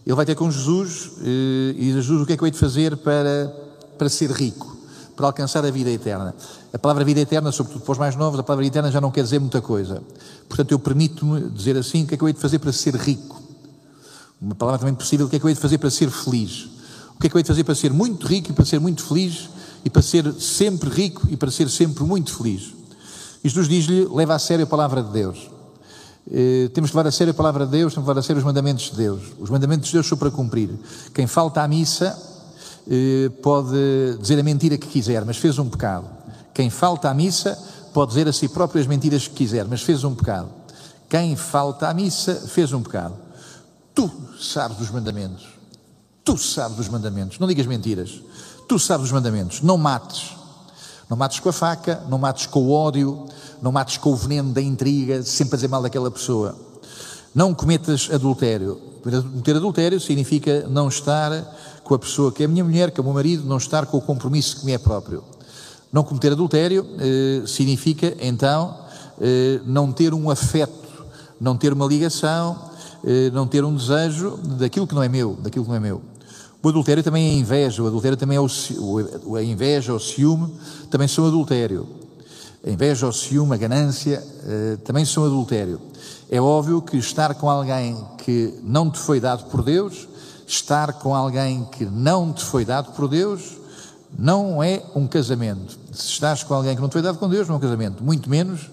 Ele 0.04 0.16
vai 0.16 0.26
ter 0.26 0.34
com 0.34 0.50
Jesus 0.50 1.12
eh, 1.20 1.74
e 1.76 1.92
diz 1.92 2.04
Jesus 2.04 2.22
o 2.22 2.26
que 2.26 2.32
é 2.32 2.36
que 2.36 2.42
eu 2.42 2.46
hei 2.46 2.52
de 2.52 2.58
fazer 2.58 2.96
para, 2.96 3.54
para 3.96 4.08
ser 4.08 4.30
rico, 4.32 4.76
para 5.14 5.26
alcançar 5.26 5.64
a 5.64 5.70
vida 5.70 5.90
eterna. 5.90 6.34
A 6.72 6.78
palavra 6.78 7.04
vida 7.04 7.20
eterna, 7.20 7.52
sobretudo 7.52 7.84
para 7.84 7.92
os 7.92 7.98
mais 7.98 8.16
novos, 8.16 8.38
a 8.40 8.42
palavra 8.42 8.66
eterna 8.66 8.90
já 8.90 9.00
não 9.00 9.12
quer 9.12 9.22
dizer 9.22 9.38
muita 9.38 9.62
coisa. 9.62 10.02
Portanto, 10.48 10.72
eu 10.72 10.78
permito-me 10.78 11.48
dizer 11.50 11.76
assim, 11.76 12.02
o 12.02 12.06
que 12.06 12.14
é 12.14 12.16
que 12.16 12.24
eu 12.24 12.28
hei 12.28 12.34
de 12.34 12.40
fazer 12.40 12.58
para 12.58 12.72
ser 12.72 12.96
rico? 12.96 13.40
Uma 14.42 14.56
palavra 14.56 14.80
também 14.80 14.94
possível, 14.94 15.26
o 15.26 15.28
que 15.28 15.36
é 15.36 15.38
que 15.38 15.44
eu 15.44 15.48
hei 15.48 15.54
de 15.54 15.60
fazer 15.60 15.78
para 15.78 15.88
ser 15.88 16.10
feliz? 16.10 16.68
O 17.14 17.20
que 17.20 17.28
é 17.28 17.30
que 17.30 17.36
eu 17.36 17.38
hei 17.38 17.44
de 17.44 17.48
fazer 17.48 17.62
para 17.62 17.76
ser 17.76 17.92
muito 17.92 18.26
rico 18.26 18.50
e 18.50 18.52
para 18.52 18.64
ser 18.64 18.80
muito 18.80 19.04
feliz 19.04 19.48
e 19.84 19.88
para 19.88 20.02
ser 20.02 20.32
sempre 20.34 20.90
rico 20.90 21.28
e 21.30 21.36
para 21.36 21.48
ser 21.48 21.70
sempre 21.70 22.02
muito 22.02 22.34
feliz? 22.34 22.74
E 23.44 23.48
Jesus 23.48 23.68
diz-lhe, 23.68 24.04
leva 24.06 24.34
a 24.34 24.40
sério 24.40 24.64
a 24.64 24.66
palavra 24.66 25.00
de 25.00 25.12
Deus. 25.12 25.48
Eh, 26.28 26.68
temos 26.74 26.90
que 26.90 26.96
levar 26.96 27.08
a 27.08 27.12
sério 27.12 27.30
a 27.30 27.34
palavra 27.34 27.66
de 27.66 27.70
Deus, 27.70 27.94
temos 27.94 28.04
que 28.04 28.10
levar 28.10 28.18
a 28.18 28.22
sério 28.22 28.38
os 28.40 28.44
mandamentos 28.44 28.90
de 28.90 28.96
Deus. 28.96 29.22
Os 29.38 29.48
mandamentos 29.48 29.86
de 29.86 29.92
Deus 29.92 30.08
são 30.08 30.18
para 30.18 30.30
cumprir. 30.30 30.70
Quem 31.14 31.28
falta 31.28 31.62
à 31.62 31.68
missa 31.68 32.18
eh, 32.90 33.30
pode 33.44 33.76
dizer 34.20 34.40
a 34.40 34.42
mentira 34.42 34.76
que 34.76 34.88
quiser, 34.88 35.24
mas 35.24 35.36
fez 35.36 35.56
um 35.60 35.68
pecado. 35.68 36.10
Quem 36.52 36.68
falta 36.68 37.08
à 37.08 37.14
missa 37.14 37.56
pode 37.94 38.08
dizer 38.08 38.26
a 38.26 38.32
si 38.32 38.48
próprio 38.48 38.80
as 38.80 38.88
mentiras 38.88 39.28
que 39.28 39.34
quiser, 39.34 39.66
mas 39.66 39.82
fez 39.82 40.02
um 40.02 40.16
pecado. 40.16 40.48
Quem 41.08 41.36
falta 41.36 41.88
à 41.88 41.94
missa 41.94 42.34
fez 42.48 42.72
um 42.72 42.82
pecado. 42.82 43.21
Tu 43.94 44.10
sabes 44.40 44.80
os 44.80 44.90
mandamentos. 44.90 45.46
Tu 46.24 46.38
sabes 46.38 46.78
os 46.78 46.88
mandamentos. 46.88 47.38
Não 47.38 47.48
digas 47.48 47.66
mentiras. 47.66 48.20
Tu 48.68 48.78
sabes 48.78 49.06
os 49.06 49.12
mandamentos. 49.12 49.60
Não 49.60 49.76
mates. 49.76 50.36
Não 51.10 51.16
mates 51.16 51.40
com 51.40 51.48
a 51.50 51.52
faca, 51.52 52.02
não 52.08 52.16
mates 52.16 52.46
com 52.46 52.60
o 52.60 52.72
ódio, 52.72 53.26
não 53.60 53.70
mates 53.70 53.98
com 53.98 54.12
o 54.12 54.16
veneno 54.16 54.50
da 54.50 54.62
intriga, 54.62 55.22
sempre 55.22 55.50
fazer 55.50 55.68
mal 55.68 55.82
daquela 55.82 56.10
pessoa. 56.10 56.56
Não 57.34 57.52
cometas 57.52 58.08
adultério. 58.10 58.80
Cometer 59.02 59.56
adultério 59.56 60.00
significa 60.00 60.66
não 60.68 60.88
estar 60.88 61.30
com 61.84 61.94
a 61.94 61.98
pessoa 61.98 62.32
que 62.32 62.42
é 62.42 62.46
a 62.46 62.48
minha 62.48 62.64
mulher, 62.64 62.90
que 62.90 62.98
é 62.98 63.02
o 63.02 63.04
meu 63.04 63.12
marido, 63.12 63.44
não 63.44 63.58
estar 63.58 63.84
com 63.84 63.98
o 63.98 64.00
compromisso 64.00 64.60
que 64.60 64.64
me 64.64 64.72
é 64.72 64.78
próprio. 64.78 65.22
Não 65.92 66.02
cometer 66.02 66.32
adultério 66.32 66.86
eh, 66.98 67.42
significa, 67.46 68.16
então, 68.18 68.78
eh, 69.20 69.60
não 69.66 69.92
ter 69.92 70.14
um 70.14 70.30
afeto, 70.30 71.04
não 71.38 71.56
ter 71.58 71.74
uma 71.74 71.84
ligação, 71.84 72.70
eh, 73.04 73.30
não 73.30 73.46
ter 73.46 73.64
um 73.64 73.74
desejo 73.74 74.38
daquilo 74.58 74.86
que 74.86 74.94
não 74.94 75.02
é 75.02 75.08
meu, 75.08 75.34
daquilo 75.42 75.64
que 75.64 75.70
não 75.70 75.76
é 75.76 75.80
meu. 75.80 76.02
O 76.62 76.68
adultério 76.68 77.02
também 77.02 77.30
é 77.30 77.34
inveja, 77.34 77.82
o 77.82 77.86
adultério 77.88 78.16
também 78.16 78.36
é 78.36 78.40
o, 78.40 79.36
a 79.36 79.42
inveja, 79.42 79.92
o 79.92 79.98
ciúme, 79.98 80.54
também 80.90 81.08
são 81.08 81.26
adultério. 81.26 81.88
A 82.64 82.70
inveja, 82.70 83.08
o 83.08 83.12
ciúme, 83.12 83.54
a 83.54 83.56
ganância, 83.56 84.22
eh, 84.44 84.76
também 84.84 85.04
são 85.04 85.24
adultério. 85.24 85.80
É 86.30 86.40
óbvio 86.40 86.80
que 86.80 86.96
estar 86.96 87.34
com 87.34 87.50
alguém 87.50 87.96
que 88.18 88.54
não 88.62 88.88
te 88.88 88.98
foi 88.98 89.18
dado 89.18 89.50
por 89.50 89.64
Deus, 89.64 90.06
estar 90.46 90.92
com 90.94 91.14
alguém 91.14 91.64
que 91.72 91.84
não 91.84 92.32
te 92.32 92.44
foi 92.44 92.64
dado 92.64 92.92
por 92.92 93.08
Deus, 93.08 93.56
não 94.16 94.62
é 94.62 94.82
um 94.94 95.08
casamento. 95.08 95.78
Se 95.92 96.10
estás 96.10 96.44
com 96.44 96.54
alguém 96.54 96.76
que 96.76 96.80
não 96.80 96.88
te 96.88 96.92
foi 96.92 97.02
dado 97.02 97.18
com 97.18 97.28
Deus, 97.28 97.48
não 97.48 97.56
é 97.56 97.58
um 97.58 97.60
casamento. 97.60 98.04
Muito 98.04 98.30
menos, 98.30 98.70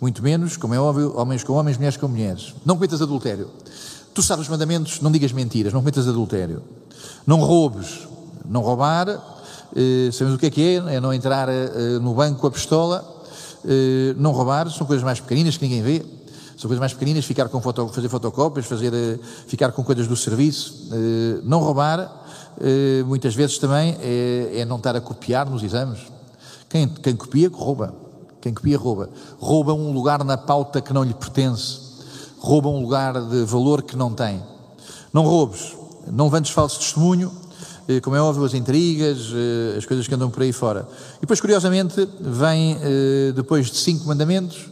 muito 0.00 0.22
menos, 0.22 0.56
como 0.56 0.74
é 0.74 0.80
óbvio, 0.80 1.14
homens 1.16 1.44
com 1.44 1.52
homens, 1.52 1.76
mulheres 1.76 1.96
com 1.96 2.08
mulheres. 2.08 2.54
Não 2.64 2.74
cometas 2.74 3.00
adultério. 3.00 3.48
Tu 4.18 4.22
sabes 4.22 4.46
os 4.46 4.48
mandamentos, 4.48 5.00
não 5.00 5.12
digas 5.12 5.30
mentiras, 5.30 5.72
não 5.72 5.80
cometas 5.80 6.08
adultério. 6.08 6.60
Não 7.24 7.38
roubes. 7.38 8.08
Não 8.44 8.62
roubar 8.62 9.06
eh, 9.76 10.10
sabemos 10.10 10.34
o 10.34 10.38
que 10.38 10.46
é 10.46 10.50
que 10.50 10.60
é, 10.60 10.96
é 10.96 11.00
não 11.00 11.14
entrar 11.14 11.48
eh, 11.48 12.00
no 12.02 12.14
banco 12.14 12.40
com 12.40 12.48
a 12.48 12.50
pistola, 12.50 13.24
eh, 13.64 14.14
não 14.16 14.32
roubar, 14.32 14.68
são 14.70 14.84
coisas 14.84 15.04
mais 15.04 15.20
pequeninas 15.20 15.56
que 15.56 15.62
ninguém 15.62 15.82
vê, 15.82 16.04
são 16.56 16.66
coisas 16.66 16.80
mais 16.80 16.92
pequeninas, 16.92 17.24
ficar 17.26 17.48
com 17.48 17.60
foto, 17.60 17.86
fazer 17.90 18.08
fotocópias, 18.08 18.66
fazer, 18.66 18.92
ficar 19.46 19.70
com 19.70 19.84
coisas 19.84 20.08
do 20.08 20.16
serviço, 20.16 20.88
não 21.44 21.60
roubar, 21.60 22.24
muitas 23.06 23.36
vezes 23.36 23.56
também 23.58 23.96
é, 24.00 24.62
é, 24.62 24.64
não 24.64 24.78
estar 24.78 24.96
a 24.96 25.00
copiar 25.00 25.48
nos 25.48 25.62
exames. 25.62 26.00
Quem, 26.68 26.88
quem 26.88 27.14
copia, 27.14 27.48
rouba. 27.48 27.94
Quem 28.40 28.52
copia, 28.52 28.76
rouba. 28.76 29.10
Rouba 29.38 29.72
um 29.74 29.92
lugar 29.92 30.24
na 30.24 30.36
pauta 30.36 30.80
que 30.80 30.92
não 30.92 31.04
lhe 31.04 31.14
pertence. 31.14 31.87
Rouba 32.40 32.68
um 32.68 32.82
lugar 32.82 33.20
de 33.20 33.44
valor 33.44 33.82
que 33.82 33.96
não 33.96 34.12
tem. 34.12 34.42
Não 35.12 35.22
roubes, 35.22 35.76
não 36.12 36.26
levantes 36.26 36.52
falso 36.52 36.78
testemunho, 36.78 37.32
eh, 37.88 38.00
como 38.00 38.14
é 38.14 38.20
óbvio, 38.20 38.44
as 38.44 38.52
intrigas, 38.52 39.32
eh, 39.32 39.78
as 39.78 39.86
coisas 39.86 40.06
que 40.06 40.14
andam 40.14 40.30
por 40.30 40.42
aí 40.42 40.52
fora. 40.52 40.86
E 41.16 41.20
depois, 41.22 41.40
curiosamente, 41.40 42.06
vem, 42.20 42.76
eh, 42.82 43.32
depois 43.34 43.70
de 43.70 43.78
cinco 43.78 44.06
mandamentos, 44.06 44.68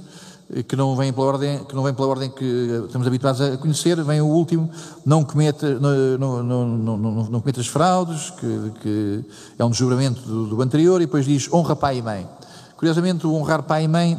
que 0.68 0.76
não 0.76 0.94
vem 0.94 1.12
pela 1.12 1.26
ordem 1.26 1.64
que 1.64 1.74
não 1.74 1.82
vem 1.82 1.92
pela 1.92 2.06
ordem 2.06 2.30
que 2.30 2.44
estamos 2.86 3.04
habituados 3.04 3.40
a 3.40 3.56
conhecer 3.56 4.00
vem 4.04 4.20
o 4.20 4.26
último 4.26 4.70
não 5.04 5.24
cometa 5.24 5.76
não, 5.80 6.42
não, 6.44 6.68
não, 6.68 6.96
não, 6.96 7.40
cometas 7.40 7.66
fraudes 7.66 8.30
que, 8.30 8.72
que, 8.80 9.24
é 9.58 9.64
um 9.64 9.70
desjuramento 9.70 10.20
do, 10.20 10.46
do, 10.46 10.62
anterior 10.62 11.02
e 11.02 11.06
depois 11.06 11.24
diz 11.24 11.52
honra 11.52 11.74
pai 11.74 11.98
e 11.98 12.02
mãe 12.02 12.28
curiosamente 12.76 13.26
o 13.26 13.34
honrar 13.34 13.64
pai 13.64 13.86
e 13.86 13.88
mãe 13.88 14.16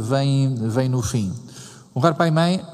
vem 0.00 0.54
vem 0.54 0.88
no 0.88 1.02
fim 1.02 1.34
honrar 1.92 2.14
pai 2.14 2.28
e 2.28 2.30
mãe 2.30 2.64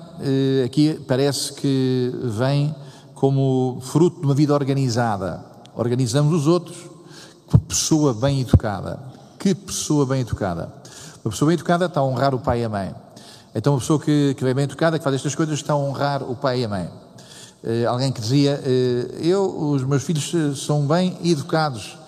aqui 0.64 1.00
parece 1.06 1.52
que 1.54 2.12
vem 2.24 2.74
como 3.14 3.80
fruto 3.82 4.20
de 4.20 4.26
uma 4.26 4.34
vida 4.34 4.54
organizada 4.54 5.50
organizamos 5.80 6.34
os 6.34 6.46
outros. 6.46 6.76
Que 7.48 7.58
pessoa 7.58 8.14
bem 8.14 8.40
educada. 8.40 9.00
Que 9.38 9.54
pessoa 9.54 10.06
bem 10.06 10.20
educada. 10.20 10.72
Uma 11.24 11.30
pessoa 11.30 11.48
bem 11.48 11.54
educada 11.54 11.86
está 11.86 12.00
a 12.00 12.04
honrar 12.04 12.34
o 12.34 12.38
pai 12.38 12.60
e 12.60 12.64
a 12.64 12.68
mãe. 12.68 12.94
Então, 13.54 13.72
uma 13.72 13.80
pessoa 13.80 13.98
que, 13.98 14.34
que 14.34 14.44
é 14.44 14.54
bem 14.54 14.64
educada, 14.64 14.98
que 14.98 15.02
faz 15.02 15.16
estas 15.16 15.34
coisas, 15.34 15.56
está 15.56 15.72
a 15.72 15.76
honrar 15.76 16.22
o 16.22 16.36
pai 16.36 16.60
e 16.60 16.64
a 16.64 16.68
mãe. 16.68 16.88
Uh, 17.64 17.88
alguém 17.88 18.12
que 18.12 18.20
dizia: 18.20 18.60
uh, 18.62 19.16
Eu, 19.20 19.70
os 19.72 19.82
meus 19.82 20.02
filhos 20.02 20.32
eh, 20.34 20.54
são 20.54 20.86
bem 20.86 21.18
educados. 21.24 21.98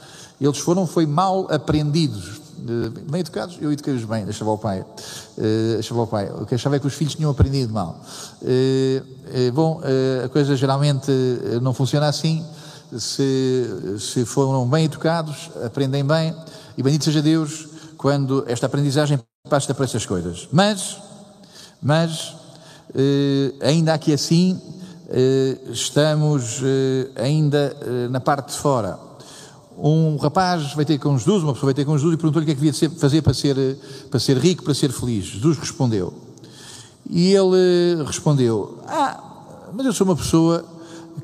Eles 0.40 0.58
foram, 0.58 0.86
foi 0.86 1.06
mal 1.06 1.48
aprendidos. 1.50 2.40
Uh, 2.62 2.90
bem 3.10 3.20
educados, 3.20 3.58
eu 3.60 3.72
eduquei-os 3.72 4.04
bem, 4.04 4.24
deixava 4.24 4.50
o 4.50 4.58
pai. 4.58 4.84
deixava 5.74 6.02
o 6.02 6.06
pai. 6.06 6.30
O 6.30 6.46
que 6.46 6.54
achava 6.54 6.76
é 6.76 6.78
que 6.78 6.86
os 6.86 6.94
filhos 6.94 7.14
tinham 7.14 7.30
aprendido 7.30 7.72
mal. 7.72 8.00
bom, 9.52 9.80
a 10.24 10.28
coisa 10.28 10.56
geralmente 10.56 11.10
não 11.60 11.74
funciona 11.74 12.06
assim 12.06 12.44
se, 12.98 13.96
se 13.98 14.24
foram 14.24 14.68
bem 14.68 14.84
educados, 14.84 15.50
aprendem 15.64 16.04
bem, 16.04 16.34
e 16.76 16.82
bendito 16.82 17.04
seja 17.04 17.22
Deus 17.22 17.68
quando 17.96 18.44
esta 18.46 18.66
aprendizagem 18.66 19.18
passa 19.48 19.74
para 19.74 19.84
essas 19.84 20.04
coisas. 20.04 20.48
Mas, 20.52 20.98
mas, 21.80 22.34
ainda 23.62 23.94
aqui 23.94 24.12
assim, 24.12 24.60
estamos 25.70 26.60
ainda 27.16 27.76
na 28.10 28.20
parte 28.20 28.52
de 28.52 28.58
fora. 28.58 28.98
Um 29.78 30.16
rapaz 30.16 30.74
vai 30.74 30.84
ter 30.84 30.98
com 30.98 31.16
Jesus, 31.16 31.42
uma 31.42 31.54
pessoa 31.54 31.68
vai 31.68 31.74
ter 31.74 31.84
com 31.84 31.96
Jesus 31.96 32.14
e 32.14 32.16
perguntou-lhe 32.16 32.44
o 32.44 32.46
que 32.46 32.52
é 32.52 32.54
que 32.54 32.72
devia 32.72 32.90
fazer 32.98 33.22
para 33.22 33.34
ser, 33.34 33.78
para 34.10 34.20
ser 34.20 34.36
rico, 34.36 34.62
para 34.62 34.74
ser 34.74 34.92
feliz. 34.92 35.24
Jesus 35.24 35.58
respondeu. 35.58 36.12
E 37.08 37.32
ele 37.32 38.02
respondeu: 38.04 38.78
Ah, 38.86 39.22
mas 39.72 39.86
eu 39.86 39.92
sou 39.92 40.06
uma 40.06 40.16
pessoa 40.16 40.64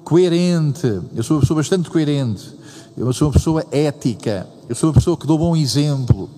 coerente, 0.05 0.87
eu 1.15 1.23
sou 1.23 1.37
uma 1.37 1.41
pessoa 1.41 1.59
bastante 1.59 1.91
coerente, 1.91 2.51
eu 2.97 3.13
sou 3.13 3.29
uma 3.29 3.33
pessoa 3.33 3.65
ética, 3.71 4.49
eu 4.69 4.75
sou 4.75 4.89
uma 4.89 4.95
pessoa 4.95 5.17
que 5.17 5.27
dou 5.27 5.39
bom 5.39 5.57
exemplo, 5.57 6.29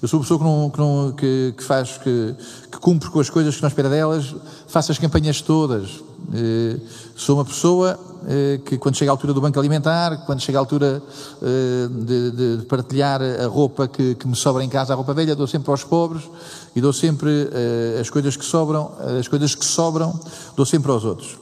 eu 0.00 0.08
sou 0.08 0.18
uma 0.18 0.24
pessoa 0.24 0.38
que, 0.38 0.44
não, 0.44 0.70
que, 0.70 0.78
não, 0.78 1.12
que, 1.12 1.54
que 1.56 1.64
faz, 1.64 1.98
que, 1.98 2.34
que, 2.70 2.78
cumpre 2.78 3.10
com 3.10 3.20
as 3.20 3.28
coisas 3.28 3.54
que 3.54 3.62
não 3.62 3.68
espera 3.68 3.88
delas, 3.88 4.34
faço 4.66 4.92
as 4.92 4.98
campanhas 4.98 5.40
todas. 5.42 6.02
Eh, 6.32 6.76
sou 7.16 7.36
uma 7.36 7.44
pessoa 7.44 7.98
eh, 8.26 8.60
que, 8.64 8.76
quando 8.76 8.96
chega 8.96 9.10
a 9.10 9.14
altura 9.14 9.32
do 9.32 9.40
banco 9.40 9.58
alimentar, 9.58 10.24
quando 10.26 10.40
chega 10.40 10.58
a 10.58 10.60
altura 10.60 11.02
eh, 11.42 11.88
de, 11.90 12.30
de, 12.58 12.64
partilhar 12.66 13.20
a 13.22 13.46
roupa 13.46 13.88
que, 13.88 14.14
que, 14.14 14.28
me 14.28 14.36
sobra 14.36 14.62
em 14.62 14.68
casa, 14.68 14.92
a 14.92 14.96
roupa 14.96 15.14
velha, 15.14 15.34
dou 15.34 15.46
sempre 15.46 15.70
aos 15.70 15.84
pobres 15.84 16.22
e 16.76 16.80
dou 16.80 16.92
sempre 16.92 17.48
as 17.98 18.10
coisas 18.10 18.36
que 18.36 18.44
sobram, 18.44 18.92
as 19.18 19.26
coisas 19.26 19.54
que 19.54 19.64
sobram, 19.64 20.18
dou 20.54 20.66
sempre 20.66 20.90
aos 20.90 21.04
outros. 21.04 21.38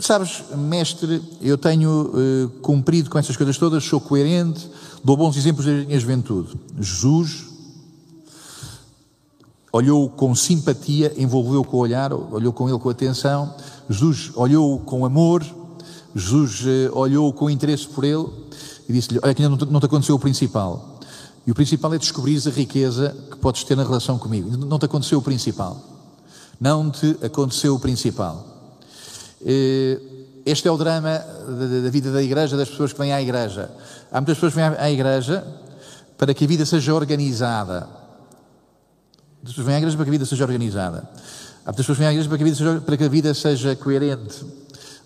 Sabes, 0.00 0.42
mestre, 0.56 1.22
eu 1.40 1.56
tenho 1.56 2.50
cumprido 2.62 3.08
com 3.08 3.18
essas 3.18 3.36
coisas 3.36 3.56
todas, 3.56 3.84
sou 3.84 4.00
coerente, 4.00 4.68
dou 5.04 5.16
bons 5.16 5.36
exemplos 5.36 5.66
da 5.66 5.72
minha 5.72 6.00
juventude. 6.00 6.58
Jesus 6.80 7.53
olhou 9.74 10.08
com 10.08 10.32
simpatia, 10.36 11.12
envolveu 11.16 11.64
com 11.64 11.78
o 11.78 11.80
olhar, 11.80 12.12
olhou 12.12 12.52
com 12.52 12.68
ele 12.68 12.78
com 12.78 12.88
atenção. 12.88 13.52
Jesus 13.90 14.30
olhou 14.36 14.78
com 14.78 15.04
amor, 15.04 15.44
Jesus 16.14 16.60
uh, 16.60 16.96
olhou 16.96 17.32
com 17.32 17.50
interesse 17.50 17.88
por 17.88 18.04
ele 18.04 18.24
e 18.88 18.92
disse-lhe: 18.92 19.18
Olha, 19.20 19.34
que 19.34 19.42
ainda 19.42 19.66
não 19.66 19.80
te 19.80 19.86
aconteceu 19.86 20.14
o 20.14 20.18
principal. 20.18 21.00
E 21.44 21.50
o 21.50 21.54
principal 21.56 21.92
é 21.92 21.98
descobrir 21.98 22.40
a 22.46 22.50
riqueza 22.50 23.16
que 23.32 23.36
podes 23.36 23.64
ter 23.64 23.76
na 23.76 23.82
relação 23.82 24.16
comigo. 24.16 24.56
Não 24.56 24.78
te 24.78 24.84
aconteceu 24.84 25.18
o 25.18 25.22
principal. 25.22 25.82
Não 26.60 26.88
te 26.88 27.18
aconteceu 27.20 27.74
o 27.74 27.80
principal. 27.80 28.46
Eh, 29.44 30.00
este 30.46 30.68
é 30.68 30.70
o 30.70 30.78
drama 30.78 31.18
da 31.82 31.90
vida 31.90 32.12
da 32.12 32.22
igreja, 32.22 32.56
das 32.56 32.70
pessoas 32.70 32.92
que 32.92 32.98
vêm 32.98 33.12
à 33.12 33.20
igreja. 33.20 33.70
Há 34.10 34.20
muitas 34.20 34.36
pessoas 34.36 34.54
que 34.54 34.60
vêm 34.60 34.68
à 34.78 34.90
igreja 34.90 35.44
para 36.16 36.32
que 36.32 36.44
a 36.44 36.48
vida 36.48 36.64
seja 36.64 36.94
organizada. 36.94 38.03
As 39.44 39.50
pessoas 39.50 39.66
vêm 39.66 39.74
à 39.74 39.78
igreja 39.78 39.96
para 39.96 40.04
que 40.04 40.10
a 40.10 40.12
vida 40.12 40.24
seja 40.24 40.44
organizada. 40.44 41.08
Há 41.66 41.72
pessoas 41.72 41.98
que 41.98 42.00
vêm 42.00 42.08
à 42.08 42.12
igreja 42.12 42.28
para 42.28 42.38
que 42.38 42.44
a 42.44 42.46
vida 42.46 42.56
seja, 42.56 42.80
para 42.80 42.96
que 42.96 43.04
a 43.04 43.08
vida 43.08 43.34
seja 43.34 43.76
coerente. 43.76 44.42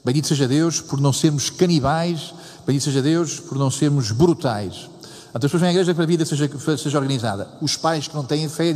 Bendito 0.04 0.28
seja 0.28 0.46
Deus 0.46 0.80
por 0.80 1.00
não 1.00 1.12
sermos 1.12 1.50
canibais, 1.50 2.32
bendito 2.64 2.84
seja 2.84 3.02
Deus 3.02 3.40
por 3.40 3.58
não 3.58 3.68
sermos 3.68 4.12
brutais. 4.12 4.88
As 5.34 5.40
pessoas 5.40 5.60
vêm 5.60 5.70
à 5.70 5.72
igreja 5.72 5.92
para 5.92 6.06
que 6.06 6.12
a 6.12 6.16
vida 6.16 6.24
seja, 6.24 6.48
seja 6.78 6.98
organizada. 6.98 7.48
Os 7.60 7.76
pais 7.76 8.06
que 8.06 8.14
não 8.14 8.24
têm 8.24 8.48
fé 8.48 8.72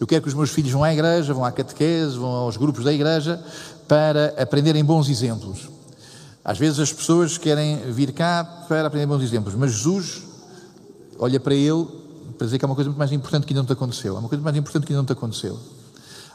eu 0.00 0.06
quero 0.06 0.22
que 0.22 0.28
os 0.28 0.34
meus 0.34 0.50
filhos 0.50 0.72
vão 0.72 0.82
à 0.82 0.92
igreja, 0.92 1.34
vão 1.34 1.44
à 1.44 1.52
catequese, 1.52 2.16
vão 2.16 2.30
aos 2.30 2.56
grupos 2.56 2.82
da 2.82 2.92
igreja, 2.92 3.38
para 3.86 4.34
aprenderem 4.38 4.82
bons 4.82 5.10
exemplos. 5.10 5.68
Às 6.42 6.56
vezes 6.56 6.80
as 6.80 6.92
pessoas 6.92 7.36
querem 7.36 7.92
vir 7.92 8.12
cá 8.12 8.42
para 8.66 8.86
aprender 8.86 9.06
bons 9.06 9.22
exemplos, 9.22 9.54
mas 9.54 9.72
Jesus 9.72 10.22
olha 11.18 11.38
para 11.38 11.54
ele 11.54 11.86
para 12.42 12.46
dizer 12.46 12.58
que 12.58 12.64
há 12.64 12.68
uma 12.68 12.74
coisa 12.74 12.90
muito 12.90 12.98
mais 12.98 13.12
importante 13.12 13.46
que 13.46 13.52
ainda 13.52 13.60
não 13.60 13.66
te 13.66 13.72
aconteceu. 13.72 14.16
Há 14.16 14.18
uma 14.18 14.28
coisa 14.28 14.42
mais 14.42 14.56
importante 14.56 14.84
que 14.84 14.92
ainda 14.92 15.02
não 15.02 15.06
te 15.06 15.12
aconteceu. 15.12 15.56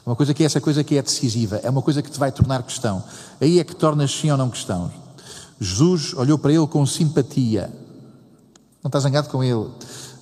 Há 0.05 0.09
uma 0.09 0.15
coisa 0.15 0.33
que 0.33 0.41
é 0.41 0.45
essa 0.45 0.61
coisa 0.61 0.81
que 0.81 0.95
é 0.95 1.01
decisiva, 1.01 1.57
é 1.57 1.69
uma 1.69 1.81
coisa 1.81 2.01
que 2.01 2.09
te 2.09 2.17
vai 2.17 2.31
tornar 2.31 2.63
questão. 2.63 3.03
Aí 3.41 3.59
é 3.59 3.63
que 3.63 3.75
tornas 3.75 4.09
sim 4.09 4.31
ou 4.31 4.37
não 4.37 4.49
questão. 4.49 4.89
Jesus 5.59 6.13
olhou 6.13 6.37
para 6.37 6.53
ele 6.53 6.65
com 6.67 6.85
simpatia. 6.85 7.69
Não 8.81 8.87
está 8.87 8.99
zangado 9.01 9.27
com 9.27 9.43
ele. 9.43 9.67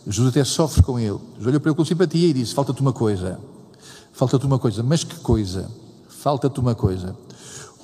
Jesus 0.07 0.29
até 0.29 0.43
sofre 0.43 0.81
com 0.81 0.99
ele. 0.99 1.19
Jesus 1.33 1.47
olhou 1.47 1.59
para 1.59 1.69
ele 1.69 1.77
com 1.77 1.85
simpatia 1.85 2.29
e 2.29 2.33
disse: 2.33 2.55
Falta-te 2.55 2.81
uma 2.81 2.93
coisa. 2.93 3.39
Falta-te 4.11 4.45
uma 4.45 4.57
coisa. 4.57 4.81
Mas 4.81 5.03
que 5.03 5.17
coisa? 5.17 5.69
Falta-te 6.09 6.59
uma 6.59 6.73
coisa. 6.73 7.15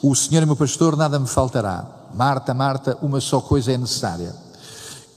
O 0.02 0.16
Senhor 0.16 0.42
é 0.42 0.46
meu 0.48 0.56
pastor, 0.56 0.98
nada 0.98 1.20
me 1.20 1.28
faltará. 1.28 1.88
Marta, 2.16 2.52
Marta, 2.52 2.98
uma 3.00 3.22
só 3.22 3.40
coisa 3.42 3.72
é 3.72 3.78
necessária. 3.78 4.34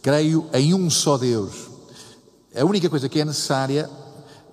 Creio 0.03 0.45
em 0.53 0.75
um 0.75 0.91
só 0.91 1.17
Deus. 1.17 1.74
A 2.57 2.65
única 2.65 2.89
coisa 2.89 3.09
que 3.09 3.21
é 3.21 3.25
necessária 3.25 3.91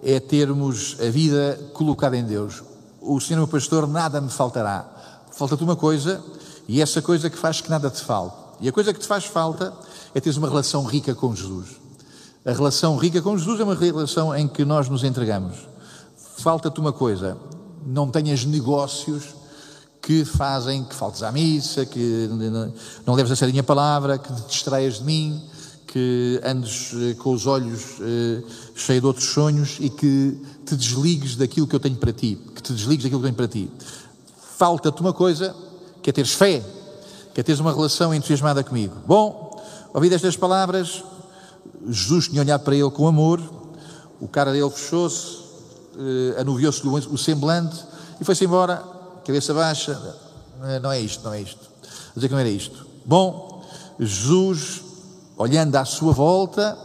é 0.04 0.20
termos 0.20 0.98
a 1.00 1.10
vida 1.12 1.60
colocada 1.74 2.18
em 2.18 2.24
Deus. 2.24 2.64
O 3.00 3.20
Senhor 3.20 3.38
meu 3.38 3.48
pastor, 3.48 3.88
nada 3.88 4.20
me 4.20 4.30
faltará. 4.30 4.90
Falta-te 5.32 5.64
uma 5.64 5.76
coisa, 5.76 6.20
e 6.68 6.82
essa 6.82 7.02
coisa 7.02 7.30
que 7.30 7.38
faz 7.38 7.62
que 7.62 7.70
nada 7.70 7.92
te 7.92 8.02
falte. 8.04 8.36
E 8.60 8.68
a 8.68 8.72
coisa 8.72 8.92
que 8.92 9.00
te 9.00 9.08
faz 9.08 9.26
falta 9.26 9.72
é 10.16 10.20
teres 10.20 10.38
uma 10.38 10.50
relação 10.50 10.84
rica 10.84 11.14
com 11.14 11.36
Jesus. 11.36 11.80
A 12.44 12.52
relação 12.52 12.98
rica 12.98 13.22
com 13.22 13.38
Jesus 13.38 13.60
é 13.60 13.64
uma 13.64 13.76
relação 13.76 14.36
em 14.36 14.48
que 14.48 14.66
nós 14.66 14.90
nos 14.90 15.04
entregamos. 15.04 15.68
Falta-te 16.38 16.80
uma 16.80 16.92
coisa, 16.92 17.38
não 17.86 18.10
tenhas 18.10 18.46
negócios 18.46 19.36
que 20.02 20.26
fazem 20.26 20.84
que 20.84 20.96
faltes 20.96 21.22
à 21.22 21.32
missa, 21.32 21.86
que 21.86 22.28
não 23.06 23.14
leves 23.14 23.32
a 23.32 23.36
sério 23.36 23.52
a 23.52 23.54
minha 23.54 23.64
palavra, 23.64 24.18
que 24.18 24.34
te 24.34 24.48
distraias 24.48 24.96
de 24.96 25.04
mim, 25.04 25.40
que 25.92 26.40
andes 26.42 26.94
eh, 26.94 27.16
com 27.16 27.34
os 27.34 27.46
olhos 27.46 27.98
eh, 28.00 28.42
cheios 28.74 29.02
de 29.02 29.06
outros 29.06 29.26
sonhos 29.28 29.78
e 29.78 29.90
que 29.90 30.40
te 30.66 30.74
desligues 30.74 31.36
daquilo 31.36 31.68
que 31.68 31.76
eu 31.76 31.82
tenho 31.82 31.98
para 31.98 32.14
ti, 32.14 32.40
que 32.56 32.64
te 32.64 32.72
desligues 32.72 33.04
daquilo 33.04 33.20
que 33.20 33.28
eu 33.28 33.34
tenho 33.34 33.36
para 33.36 33.48
ti. 33.48 33.70
Falta-te 34.58 35.02
uma 35.02 35.12
coisa, 35.12 35.54
que 36.02 36.10
é 36.10 36.14
teres 36.14 36.32
fé, 36.32 36.64
que 37.34 37.42
é 37.42 37.44
teres 37.44 37.60
uma 37.60 37.74
relação 37.74 38.14
entusiasmada 38.14 38.64
comigo. 38.64 38.96
Bom, 39.06 39.62
ouvido 39.94 40.16
estas 40.16 40.38
palavras, 40.38 41.04
Jesus 41.86 42.30
tinha 42.30 42.42
olhado 42.42 42.64
para 42.64 42.76
ele 42.76 42.90
com 42.90 43.06
amor, 43.06 43.42
o 44.22 44.30
cara 44.30 44.54
dele 44.54 44.70
fechou-se, 44.70 45.40
eh, 45.98 46.40
anuviou-se 46.40 46.88
o 46.88 47.18
semblante 47.18 47.76
e 48.22 48.24
foi-se 48.24 48.46
embora, 48.46 48.82
cabeça 49.26 49.54
baixa. 49.54 50.00
Não 50.82 50.90
é 50.90 51.02
isto, 51.02 51.22
não 51.26 51.34
é 51.34 51.42
isto. 51.42 51.60
Vou 51.82 52.16
dizer 52.16 52.30
que 52.30 52.34
não 52.34 52.40
era 52.40 52.50
isto. 52.50 52.86
Bom, 53.06 53.62
Jesus 54.00 54.91
olhando 55.42 55.76
à 55.76 55.86
sua 55.86 56.14
volta, 56.14 56.78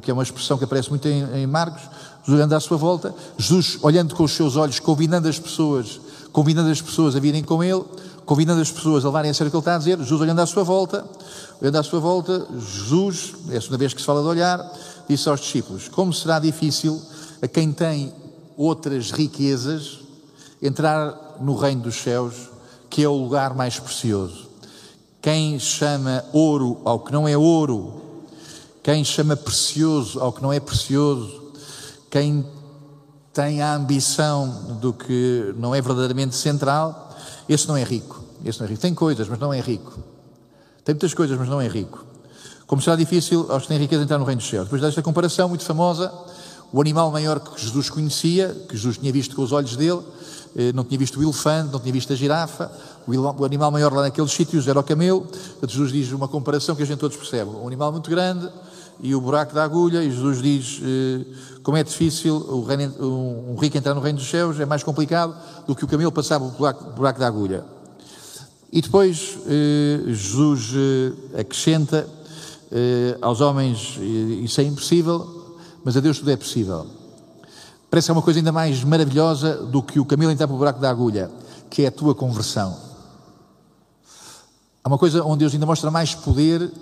que 0.00 0.10
é 0.10 0.14
uma 0.14 0.22
expressão 0.22 0.56
que 0.56 0.64
aparece 0.64 0.90
muito 0.90 1.06
em, 1.08 1.42
em 1.42 1.46
Marcos, 1.46 1.82
olhando 2.28 2.54
à 2.54 2.60
sua 2.60 2.76
volta, 2.76 3.14
Jesus 3.36 3.78
olhando 3.82 4.14
com 4.14 4.24
os 4.24 4.32
seus 4.32 4.56
olhos, 4.56 4.78
convidando 4.78 5.28
as 5.28 5.38
pessoas, 5.38 6.00
convidando 6.32 6.70
as 6.70 6.80
pessoas 6.80 7.14
a 7.14 7.20
virem 7.20 7.42
com 7.42 7.62
ele, 7.62 7.84
convidando 8.24 8.60
as 8.60 8.70
pessoas 8.70 9.04
a 9.04 9.08
levarem 9.08 9.30
a 9.30 9.34
sério 9.34 9.48
o 9.48 9.50
que 9.50 9.56
ele 9.56 9.60
está 9.60 9.74
a 9.74 9.78
dizer, 9.78 9.98
Jesus 9.98 10.20
olhando 10.20 10.40
à 10.40 10.46
sua 10.46 10.64
volta, 10.64 11.04
olhando 11.60 11.76
à 11.76 11.82
sua 11.82 12.00
volta, 12.00 12.46
Jesus, 12.58 13.34
é 13.50 13.56
a 13.56 13.60
segunda 13.60 13.78
vez 13.78 13.94
que 13.94 14.00
se 14.00 14.06
fala 14.06 14.22
de 14.22 14.28
olhar, 14.28 14.72
disse 15.08 15.28
aos 15.28 15.40
discípulos: 15.40 15.88
Como 15.88 16.12
será 16.12 16.38
difícil 16.38 17.00
a 17.40 17.46
quem 17.46 17.72
tem 17.72 18.12
outras 18.56 19.10
riquezas 19.10 20.00
entrar 20.60 21.36
no 21.40 21.54
reino 21.54 21.82
dos 21.82 21.96
céus, 21.96 22.34
que 22.88 23.02
é 23.02 23.08
o 23.08 23.14
lugar 23.14 23.54
mais 23.54 23.78
precioso. 23.78 24.45
Quem 25.26 25.58
chama 25.58 26.24
ouro 26.32 26.80
ao 26.84 27.00
que 27.00 27.10
não 27.10 27.26
é 27.26 27.36
ouro, 27.36 28.00
quem 28.80 29.02
chama 29.02 29.34
precioso 29.34 30.20
ao 30.20 30.32
que 30.32 30.40
não 30.40 30.52
é 30.52 30.60
precioso, 30.60 31.50
quem 32.08 32.46
tem 33.32 33.60
a 33.60 33.74
ambição 33.74 34.78
do 34.80 34.92
que 34.92 35.52
não 35.58 35.74
é 35.74 35.80
verdadeiramente 35.80 36.36
central, 36.36 37.12
esse 37.48 37.66
não 37.66 37.76
é 37.76 37.82
rico. 37.82 38.22
Esse 38.44 38.60
não 38.60 38.66
é 38.66 38.70
rico. 38.70 38.80
Tem 38.80 38.94
coisas, 38.94 39.28
mas 39.28 39.40
não 39.40 39.52
é 39.52 39.58
rico. 39.60 39.98
Tem 40.84 40.94
muitas 40.94 41.12
coisas, 41.12 41.36
mas 41.36 41.48
não 41.48 41.60
é 41.60 41.66
rico. 41.66 42.06
Como 42.64 42.80
será 42.80 42.94
difícil 42.94 43.46
aos 43.50 43.62
que 43.62 43.68
têm 43.70 43.78
riqueza 43.78 44.04
entrar 44.04 44.18
no 44.18 44.24
reino 44.24 44.40
dos 44.40 44.48
céus. 44.48 44.66
Depois 44.66 44.80
desta 44.80 45.02
comparação 45.02 45.48
muito 45.48 45.64
famosa, 45.64 46.12
o 46.72 46.80
animal 46.80 47.10
maior 47.10 47.40
que 47.40 47.60
Jesus 47.60 47.88
conhecia, 47.88 48.54
que 48.68 48.76
Jesus 48.76 48.98
tinha 48.98 49.12
visto 49.12 49.36
com 49.36 49.42
os 49.42 49.52
olhos 49.52 49.76
dele, 49.76 50.00
eh, 50.56 50.72
não 50.72 50.84
tinha 50.84 50.98
visto 50.98 51.20
o 51.20 51.22
elefante, 51.22 51.70
não 51.70 51.78
tinha 51.78 51.92
visto 51.92 52.12
a 52.12 52.16
girafa, 52.16 52.70
o 53.06 53.44
animal 53.44 53.70
maior 53.70 53.92
lá 53.92 54.02
naqueles 54.02 54.32
sítios 54.32 54.66
era 54.66 54.80
o 54.80 54.82
camelo. 54.82 55.26
Jesus 55.66 55.92
diz 55.92 56.10
uma 56.12 56.26
comparação 56.26 56.74
que 56.74 56.82
a 56.82 56.86
gente 56.86 56.98
todos 56.98 57.16
percebe. 57.16 57.50
Um 57.50 57.66
animal 57.66 57.92
muito 57.92 58.10
grande 58.10 58.48
e 58.98 59.14
o 59.14 59.20
buraco 59.20 59.54
da 59.54 59.62
agulha, 59.62 60.02
e 60.02 60.10
Jesus 60.10 60.42
diz 60.42 60.80
eh, 60.82 61.24
como 61.62 61.76
é 61.76 61.84
difícil 61.84 62.64
reino, 62.64 62.94
um 62.98 63.54
rico 63.56 63.76
entrar 63.76 63.94
no 63.94 64.00
reino 64.00 64.18
dos 64.18 64.28
céus, 64.28 64.58
é 64.58 64.64
mais 64.64 64.82
complicado 64.82 65.36
do 65.66 65.74
que 65.74 65.84
o 65.84 65.86
camelo 65.86 66.10
passar 66.10 66.40
o 66.40 66.48
buraco, 66.48 66.84
buraco 66.92 67.20
da 67.20 67.26
agulha. 67.26 67.62
E 68.72 68.80
depois 68.80 69.38
eh, 69.46 70.00
Jesus 70.06 70.72
acrescenta 71.38 72.08
aos 73.22 73.40
homens 73.40 73.96
isso 74.42 74.60
é 74.60 74.64
impossível, 74.64 75.35
mas 75.86 75.96
a 75.96 76.00
Deus 76.00 76.18
tudo 76.18 76.32
é 76.32 76.36
possível. 76.36 76.84
Parece 77.88 78.06
que 78.06 78.10
é 78.10 78.14
uma 78.14 78.20
coisa 78.20 78.40
ainda 78.40 78.50
mais 78.50 78.82
maravilhosa 78.82 79.54
do 79.54 79.80
que 79.80 80.00
o 80.00 80.04
camelo 80.04 80.32
entrar 80.32 80.48
para 80.48 80.56
o 80.56 80.58
buraco 80.58 80.80
da 80.80 80.90
agulha, 80.90 81.30
que 81.70 81.82
é 81.82 81.86
a 81.86 81.92
tua 81.92 82.12
conversão. 82.12 82.76
Há 84.82 84.88
uma 84.88 84.98
coisa 84.98 85.22
onde 85.22 85.38
Deus 85.38 85.54
ainda 85.54 85.64
mostra 85.64 85.88
mais 85.88 86.12
poder 86.12 86.72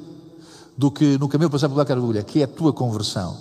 do 0.74 0.90
que 0.90 1.18
no 1.18 1.28
camelo 1.28 1.50
passar 1.50 1.68
pelo 1.68 1.74
buraco 1.74 1.90
da 1.90 2.00
agulha, 2.00 2.22
que 2.22 2.40
é 2.40 2.44
a 2.44 2.48
tua 2.48 2.72
conversão. 2.72 3.36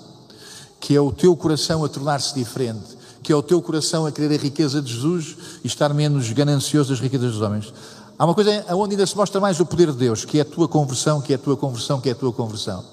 Que 0.82 0.98
é 0.98 1.00
o 1.00 1.13
teu 1.13 1.34
coração 1.34 1.86
a 1.86 1.88
tornar-se 1.88 2.36
diferente. 2.36 2.98
Que 3.24 3.32
é 3.32 3.36
o 3.36 3.41
teu 3.41 3.62
coração 3.62 4.05
a 4.05 4.12
querer 4.12 4.38
a 4.38 4.43
riqueza 4.43 4.82
de 4.82 4.93
Jesus 4.93 5.38
e 5.63 5.67
estar 5.67 5.93
menos 5.93 6.29
ganancioso 6.34 6.89
das 6.89 7.00
riquezas 7.00 7.32
dos 7.32 7.41
homens. 7.41 7.74
Há 8.20 8.25
uma 8.25 8.36
coisa 8.36 8.65
onde 8.72 8.96
ainda 8.96 9.08
se 9.08 9.15
mostra 9.15 9.39
mais 9.39 9.62
o 9.62 9.65
poder 9.65 9.93
de 9.93 9.98
Deus, 9.98 10.25
que 10.25 10.39
é 10.39 10.41
a 10.41 10.46
tua 10.46 10.67
conversão, 10.67 11.22
que 11.22 11.32
é 11.32 11.38
a 11.38 11.39
tua 11.39 11.55
conversão, 11.55 12.01
que 12.01 12.10
é 12.10 12.12
a 12.12 12.15
tua 12.15 12.34
conversão 12.34 12.84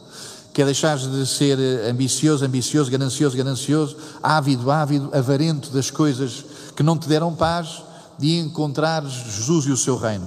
que 0.53 0.63
é 0.63 0.65
deixar 0.65 0.99
de 0.99 1.27
ser 1.27 1.59
ambicioso, 1.89 2.45
ambicioso, 2.45 2.91
ganancioso, 2.91 3.37
ganancioso, 3.37 3.97
ávido, 4.23 4.71
ávido, 4.71 5.11
avarento 5.13 5.71
das 5.71 5.91
coisas 5.91 6.45
que 6.75 6.83
não 6.83 6.99
te 6.99 7.09
deram 7.09 7.35
paz, 7.35 7.83
de 8.19 8.39
encontrar 8.39 9.05
Jesus 9.07 9.67
e 9.67 9.71
o 9.71 9.77
seu 9.77 9.97
reino. 9.97 10.27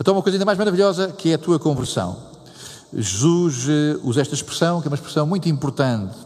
Então, 0.00 0.14
uma 0.14 0.22
coisa 0.22 0.36
ainda 0.36 0.44
mais 0.44 0.58
maravilhosa 0.58 1.08
que 1.08 1.30
é 1.30 1.34
a 1.34 1.38
tua 1.38 1.58
conversão. 1.58 2.16
Jesus 2.92 3.66
uh, 3.66 4.00
usa 4.02 4.20
esta 4.20 4.34
expressão, 4.34 4.80
que 4.80 4.88
é 4.88 4.90
uma 4.90 4.96
expressão 4.96 5.26
muito 5.26 5.48
importante. 5.48 6.16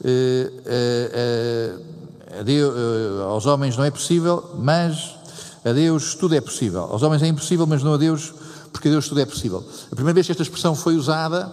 Uh, 0.00 1.96
a 2.38 2.42
Deus, 2.42 2.74
aos 3.22 3.46
homens 3.46 3.76
não 3.76 3.84
é 3.84 3.90
possível, 3.90 4.50
mas 4.58 5.14
a 5.64 5.72
Deus 5.72 6.14
tudo 6.14 6.34
é 6.34 6.40
possível. 6.40 6.82
Aos 6.82 7.02
homens 7.02 7.22
é 7.22 7.26
impossível, 7.26 7.66
mas 7.66 7.82
não 7.82 7.94
a 7.94 7.96
Deus, 7.96 8.32
porque 8.72 8.88
a 8.88 8.90
Deus 8.90 9.08
tudo 9.08 9.20
é 9.20 9.26
possível. 9.26 9.64
A 9.90 9.94
primeira 9.94 10.14
vez 10.14 10.26
que 10.26 10.32
esta 10.32 10.42
expressão 10.42 10.74
foi 10.74 10.96
usada 10.96 11.50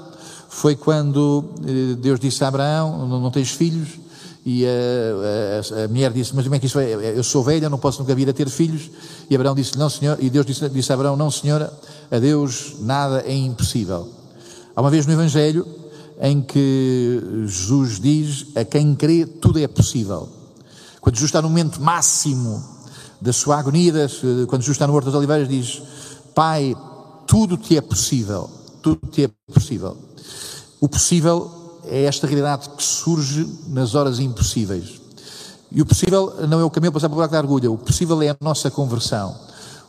foi 0.53 0.75
quando 0.75 1.43
eh, 1.65 1.95
Deus 1.95 2.19
disse 2.19 2.43
a 2.43 2.47
Abraão: 2.47 3.07
Não, 3.07 3.31
tens 3.31 3.51
filhos? 3.51 3.89
E 4.45 4.65
a, 4.65 4.69
a, 5.79 5.85
a, 5.85 5.87
mulher 5.87 6.13
disse: 6.13 6.35
Mas 6.35 6.45
como 6.45 6.55
é 6.55 6.59
que 6.59 6.67
isso 6.67 6.79
é? 6.79 7.17
Eu 7.17 7.23
sou 7.23 7.43
velha, 7.43 7.69
não 7.69 7.79
posso 7.79 7.99
nunca 7.99 8.13
vir 8.13 8.29
a 8.29 8.33
ter 8.33 8.47
filhos. 8.49 8.91
E 9.29 9.35
Abraão 9.35 9.55
disse: 9.55 9.77
Não, 9.77 9.89
senhor. 9.89 10.17
E 10.21 10.29
Deus 10.29 10.45
disse, 10.45 10.69
disse 10.69 10.91
a 10.91 10.95
Abraão: 10.95 11.17
Não, 11.17 11.31
senhora, 11.31 11.73
a 12.11 12.19
Deus 12.19 12.75
nada 12.81 13.23
é 13.25 13.33
impossível. 13.35 14.07
Há 14.75 14.81
uma 14.81 14.91
vez 14.91 15.07
no 15.07 15.13
Evangelho 15.13 15.65
em 16.21 16.41
que 16.41 17.19
Jesus 17.47 17.99
diz: 17.99 18.45
A 18.55 18.63
quem 18.63 18.93
crê, 18.93 19.25
tudo 19.25 19.59
é 19.59 19.67
possível. 19.67 20.29
Quando 21.01 21.15
Jesus 21.15 21.29
está 21.29 21.41
no 21.41 21.49
momento 21.49 21.81
máximo 21.81 22.63
da 23.19 23.33
sua 23.33 23.57
agonia, 23.57 23.91
quando 24.47 24.61
Jesus 24.61 24.75
está 24.75 24.85
no 24.85 24.93
Horto 24.93 25.07
das 25.07 25.15
Oliveiras, 25.15 25.49
diz: 25.49 25.81
Pai, 26.35 26.75
tudo 27.25 27.57
te 27.57 27.75
é 27.75 27.81
possível. 27.81 28.49
Tudo 28.81 28.99
te 29.09 29.23
é 29.23 29.29
possível. 29.51 29.97
O 30.83 30.89
possível 30.89 31.49
é 31.85 32.03
esta 32.03 32.27
realidade 32.27 32.67
que 32.71 32.83
surge 32.83 33.47
nas 33.69 33.95
horas 33.95 34.19
impossíveis. 34.19 34.99
E 35.71 35.81
o 35.81 35.85
possível 35.85 36.45
não 36.45 36.59
é 36.59 36.63
o 36.65 36.69
caminho 36.69 36.91
passar 36.91 37.07
pelo 37.07 37.15
buraco 37.15 37.31
da 37.31 37.39
agulha, 37.39 37.71
o 37.71 37.77
possível 37.77 38.21
é 38.21 38.31
a 38.31 38.35
nossa 38.41 38.69
conversão. 38.69 39.33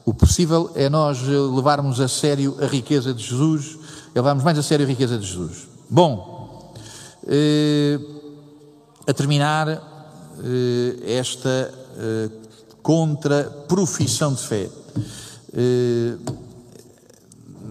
O 0.05 0.15
possível 0.15 0.71
é 0.77 0.89
nós 0.89 1.21
levarmos 1.21 1.99
a 1.99 2.07
sério 2.07 2.57
a 2.63 2.67
riqueza 2.67 3.13
de 3.13 3.25
Jesus, 3.25 3.77
levarmos 4.15 4.45
mais 4.45 4.57
a 4.57 4.63
sério 4.63 4.87
a 4.87 4.89
riqueza 4.89 5.19
de 5.19 5.27
Jesus. 5.27 5.67
Bom, 5.91 6.73
eh, 7.27 7.99
a 9.05 9.13
terminar 9.13 9.69
eh, 9.69 11.19
esta 11.19 11.75
eh, 11.99 12.31
contra-profissão 12.85 14.33
de 14.33 14.43
fé. 14.43 14.71
Eh, 15.55 16.17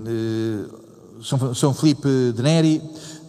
eh, 0.08 0.84
São, 1.24 1.56
São 1.56 1.74
Filipe 1.74 2.34
de 2.36 2.44
Neri 2.44 2.82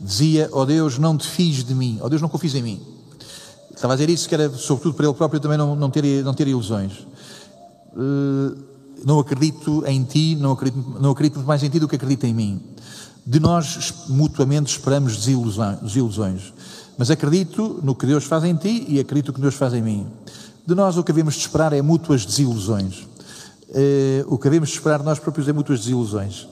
dizia: 0.04 0.48
Ó 0.52 0.62
oh 0.62 0.66
Deus, 0.66 0.98
não 0.98 1.16
te 1.16 1.26
fiz 1.26 1.64
de 1.64 1.74
mim, 1.74 1.98
ó 2.00 2.06
oh 2.06 2.08
Deus, 2.08 2.20
não 2.20 2.28
confies 2.28 2.54
em 2.54 2.62
mim. 2.62 2.80
Estava 3.74 3.94
a 3.94 3.96
dizer 3.96 4.10
isso, 4.10 4.28
que 4.28 4.34
era 4.34 4.48
sobretudo 4.50 4.94
para 4.94 5.06
ele 5.06 5.14
próprio 5.14 5.40
também 5.40 5.58
não, 5.58 5.74
não, 5.74 5.90
ter, 5.90 6.22
não 6.22 6.32
ter 6.32 6.46
ilusões. 6.46 6.92
Uh, 7.92 8.56
não 9.04 9.18
acredito 9.18 9.82
em 9.86 10.04
ti, 10.04 10.36
não 10.36 10.52
acredito, 10.52 11.00
não 11.00 11.10
acredito 11.10 11.40
mais 11.40 11.62
em 11.62 11.68
ti 11.68 11.80
do 11.80 11.88
que 11.88 11.96
acredito 11.96 12.24
em 12.24 12.34
mim. 12.34 12.62
De 13.26 13.40
nós 13.40 13.92
mutuamente 14.08 14.70
esperamos 14.70 15.16
desilusões, 15.16 16.52
mas 16.96 17.10
acredito 17.10 17.80
no 17.82 17.94
que 17.94 18.06
Deus 18.06 18.24
faz 18.24 18.44
em 18.44 18.54
ti 18.54 18.84
e 18.88 19.00
acredito 19.00 19.28
no 19.28 19.34
que 19.34 19.40
Deus 19.40 19.54
faz 19.54 19.74
em 19.74 19.82
mim. 19.82 20.06
De 20.66 20.74
nós 20.74 20.96
o 20.96 21.02
que 21.02 21.10
havemos 21.10 21.34
de 21.34 21.40
esperar 21.40 21.72
é 21.72 21.82
mútuas 21.82 22.24
desilusões. 22.24 23.00
Uh, 23.70 24.24
o 24.28 24.38
que 24.38 24.46
havemos 24.46 24.68
de 24.68 24.76
esperar 24.76 25.02
nós 25.02 25.18
próprios 25.18 25.48
é 25.48 25.52
mútuas 25.52 25.80
desilusões. 25.80 26.46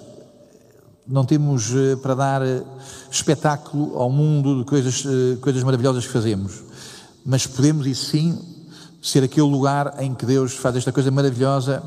Não 1.07 1.25
temos 1.25 1.71
uh, 1.71 1.97
para 2.01 2.15
dar 2.15 2.43
espetáculo 3.11 3.99
ao 3.99 4.11
mundo 4.11 4.61
de 4.61 4.65
coisas, 4.65 5.05
eh, 5.05 5.37
coisas 5.41 5.63
maravilhosas 5.63 6.07
que 6.07 6.13
fazemos. 6.13 6.63
Mas 7.25 7.47
podemos, 7.47 7.87
e 7.87 7.95
sim, 7.95 8.39
ser 9.03 9.25
aquele 9.25 9.47
lugar 9.47 9.97
em 9.99 10.15
que 10.15 10.25
Deus 10.25 10.55
faz 10.55 10.77
esta 10.77 10.93
coisa 10.93 11.11
maravilhosa 11.11 11.83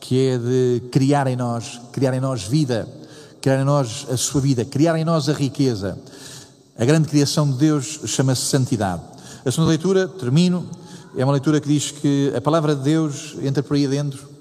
que 0.00 0.28
é 0.28 0.38
de 0.38 0.82
criar 0.90 1.26
em 1.26 1.36
nós, 1.36 1.80
criar 1.92 2.12
em 2.14 2.20
nós 2.20 2.42
vida, 2.42 2.88
criar 3.40 3.60
em 3.60 3.64
nós 3.64 4.06
a 4.10 4.16
sua 4.16 4.40
vida, 4.40 4.64
criar 4.64 4.98
em 4.98 5.04
nós 5.04 5.28
a 5.28 5.32
riqueza. 5.32 5.98
A 6.76 6.84
grande 6.84 7.08
criação 7.08 7.50
de 7.50 7.56
Deus 7.56 8.00
chama-se 8.06 8.42
santidade. 8.42 9.02
A 9.44 9.50
segunda 9.50 9.70
leitura, 9.70 10.08
termino, 10.08 10.66
é 11.16 11.24
uma 11.24 11.32
leitura 11.32 11.60
que 11.60 11.68
diz 11.68 11.90
que 11.90 12.32
a 12.36 12.40
palavra 12.40 12.74
de 12.74 12.82
Deus 12.82 13.36
entra 13.42 13.62
por 13.62 13.76
aí 13.76 13.86
dentro 13.86 14.33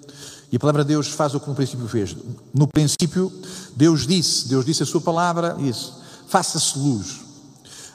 e 0.53 0.55
a 0.55 0.59
palavra 0.59 0.83
de 0.83 0.89
Deus 0.89 1.07
faz 1.07 1.33
o 1.33 1.39
que 1.39 1.49
no 1.49 1.55
princípio 1.55 1.87
fez. 1.87 2.15
No 2.53 2.67
princípio, 2.67 3.33
Deus 3.75 4.05
disse, 4.05 4.47
Deus 4.47 4.63
disse 4.63 4.83
a 4.83 4.85
sua 4.85 5.01
palavra, 5.01 5.55
disse, 5.57 5.91
faça-se 6.27 6.77
luz. 6.77 7.21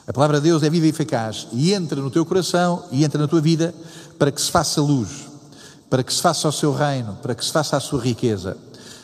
A 0.05 0.11
palavra 0.11 0.41
de 0.41 0.49
Deus 0.49 0.61
é 0.61 0.69
viva 0.69 0.85
e 0.85 0.89
eficaz 0.89 1.47
e 1.53 1.73
entra 1.73 2.01
no 2.01 2.11
teu 2.11 2.25
coração 2.25 2.83
e 2.91 3.05
entra 3.05 3.21
na 3.21 3.29
tua 3.29 3.39
vida 3.39 3.73
para 4.17 4.29
que 4.29 4.41
se 4.41 4.51
faça 4.51 4.81
luz, 4.81 5.29
para 5.89 6.03
que 6.03 6.13
se 6.13 6.21
faça 6.21 6.49
ao 6.49 6.51
seu 6.51 6.73
reino, 6.73 7.17
para 7.21 7.33
que 7.33 7.45
se 7.45 7.51
faça 7.53 7.77
a 7.77 7.79
sua 7.79 8.01
riqueza. 8.01 8.57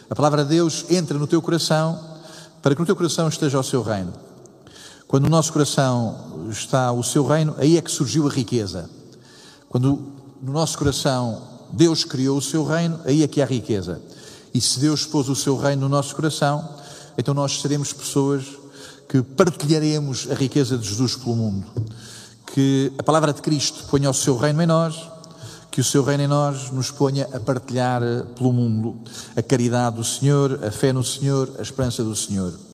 A 0.10 0.16
palavra 0.16 0.44
de 0.44 0.50
Deus 0.50 0.84
entra 0.90 1.18
no 1.18 1.26
teu 1.26 1.42
coração 1.42 1.98
para 2.62 2.76
que 2.76 2.82
no 2.82 2.86
teu 2.86 2.96
coração 2.98 3.30
esteja 3.30 3.58
o 3.58 3.64
seu 3.64 3.82
reino. 3.82 4.12
Quando 5.08 5.24
no 5.24 5.30
nosso 5.30 5.54
coração 5.54 6.50
está 6.52 6.92
o 6.92 7.02
seu 7.02 7.26
reino, 7.26 7.56
aí 7.58 7.78
é 7.78 7.82
que 7.82 7.90
surgiu 7.90 8.28
a 8.28 8.30
riqueza. 8.30 8.90
Quando 9.70 10.12
no 10.42 10.52
nosso 10.52 10.78
coração 10.78 11.55
Deus 11.76 12.06
criou 12.06 12.38
o 12.38 12.42
seu 12.42 12.64
reino, 12.64 13.00
aí 13.04 13.22
é 13.22 13.28
que 13.28 13.42
há 13.42 13.46
riqueza. 13.46 14.02
E 14.54 14.62
se 14.62 14.80
Deus 14.80 15.06
pôs 15.06 15.28
o 15.28 15.36
seu 15.36 15.58
reino 15.58 15.82
no 15.82 15.90
nosso 15.90 16.16
coração, 16.16 16.68
então 17.18 17.34
nós 17.34 17.62
seremos 17.62 17.92
pessoas 17.92 18.46
que 19.10 19.22
partilharemos 19.22 20.28
a 20.32 20.34
riqueza 20.34 20.78
de 20.78 20.88
Jesus 20.88 21.18
pelo 21.18 21.36
mundo. 21.36 21.66
Que 22.54 22.94
a 22.98 23.04
palavra 23.04 23.34
de 23.34 23.42
Cristo 23.42 23.84
ponha 23.90 24.10
o 24.10 24.14
seu 24.14 24.38
reino 24.38 24.62
em 24.62 24.66
nós, 24.66 24.96
que 25.70 25.82
o 25.82 25.84
seu 25.84 26.02
reino 26.02 26.24
em 26.24 26.28
nós 26.28 26.72
nos 26.72 26.90
ponha 26.90 27.28
a 27.34 27.40
partilhar 27.42 28.02
pelo 28.38 28.54
mundo 28.54 28.96
a 29.36 29.42
caridade 29.42 29.98
do 29.98 30.04
Senhor, 30.06 30.64
a 30.64 30.72
fé 30.72 30.94
no 30.94 31.04
Senhor, 31.04 31.52
a 31.60 31.62
esperança 31.62 32.02
do 32.02 32.16
Senhor. 32.16 32.58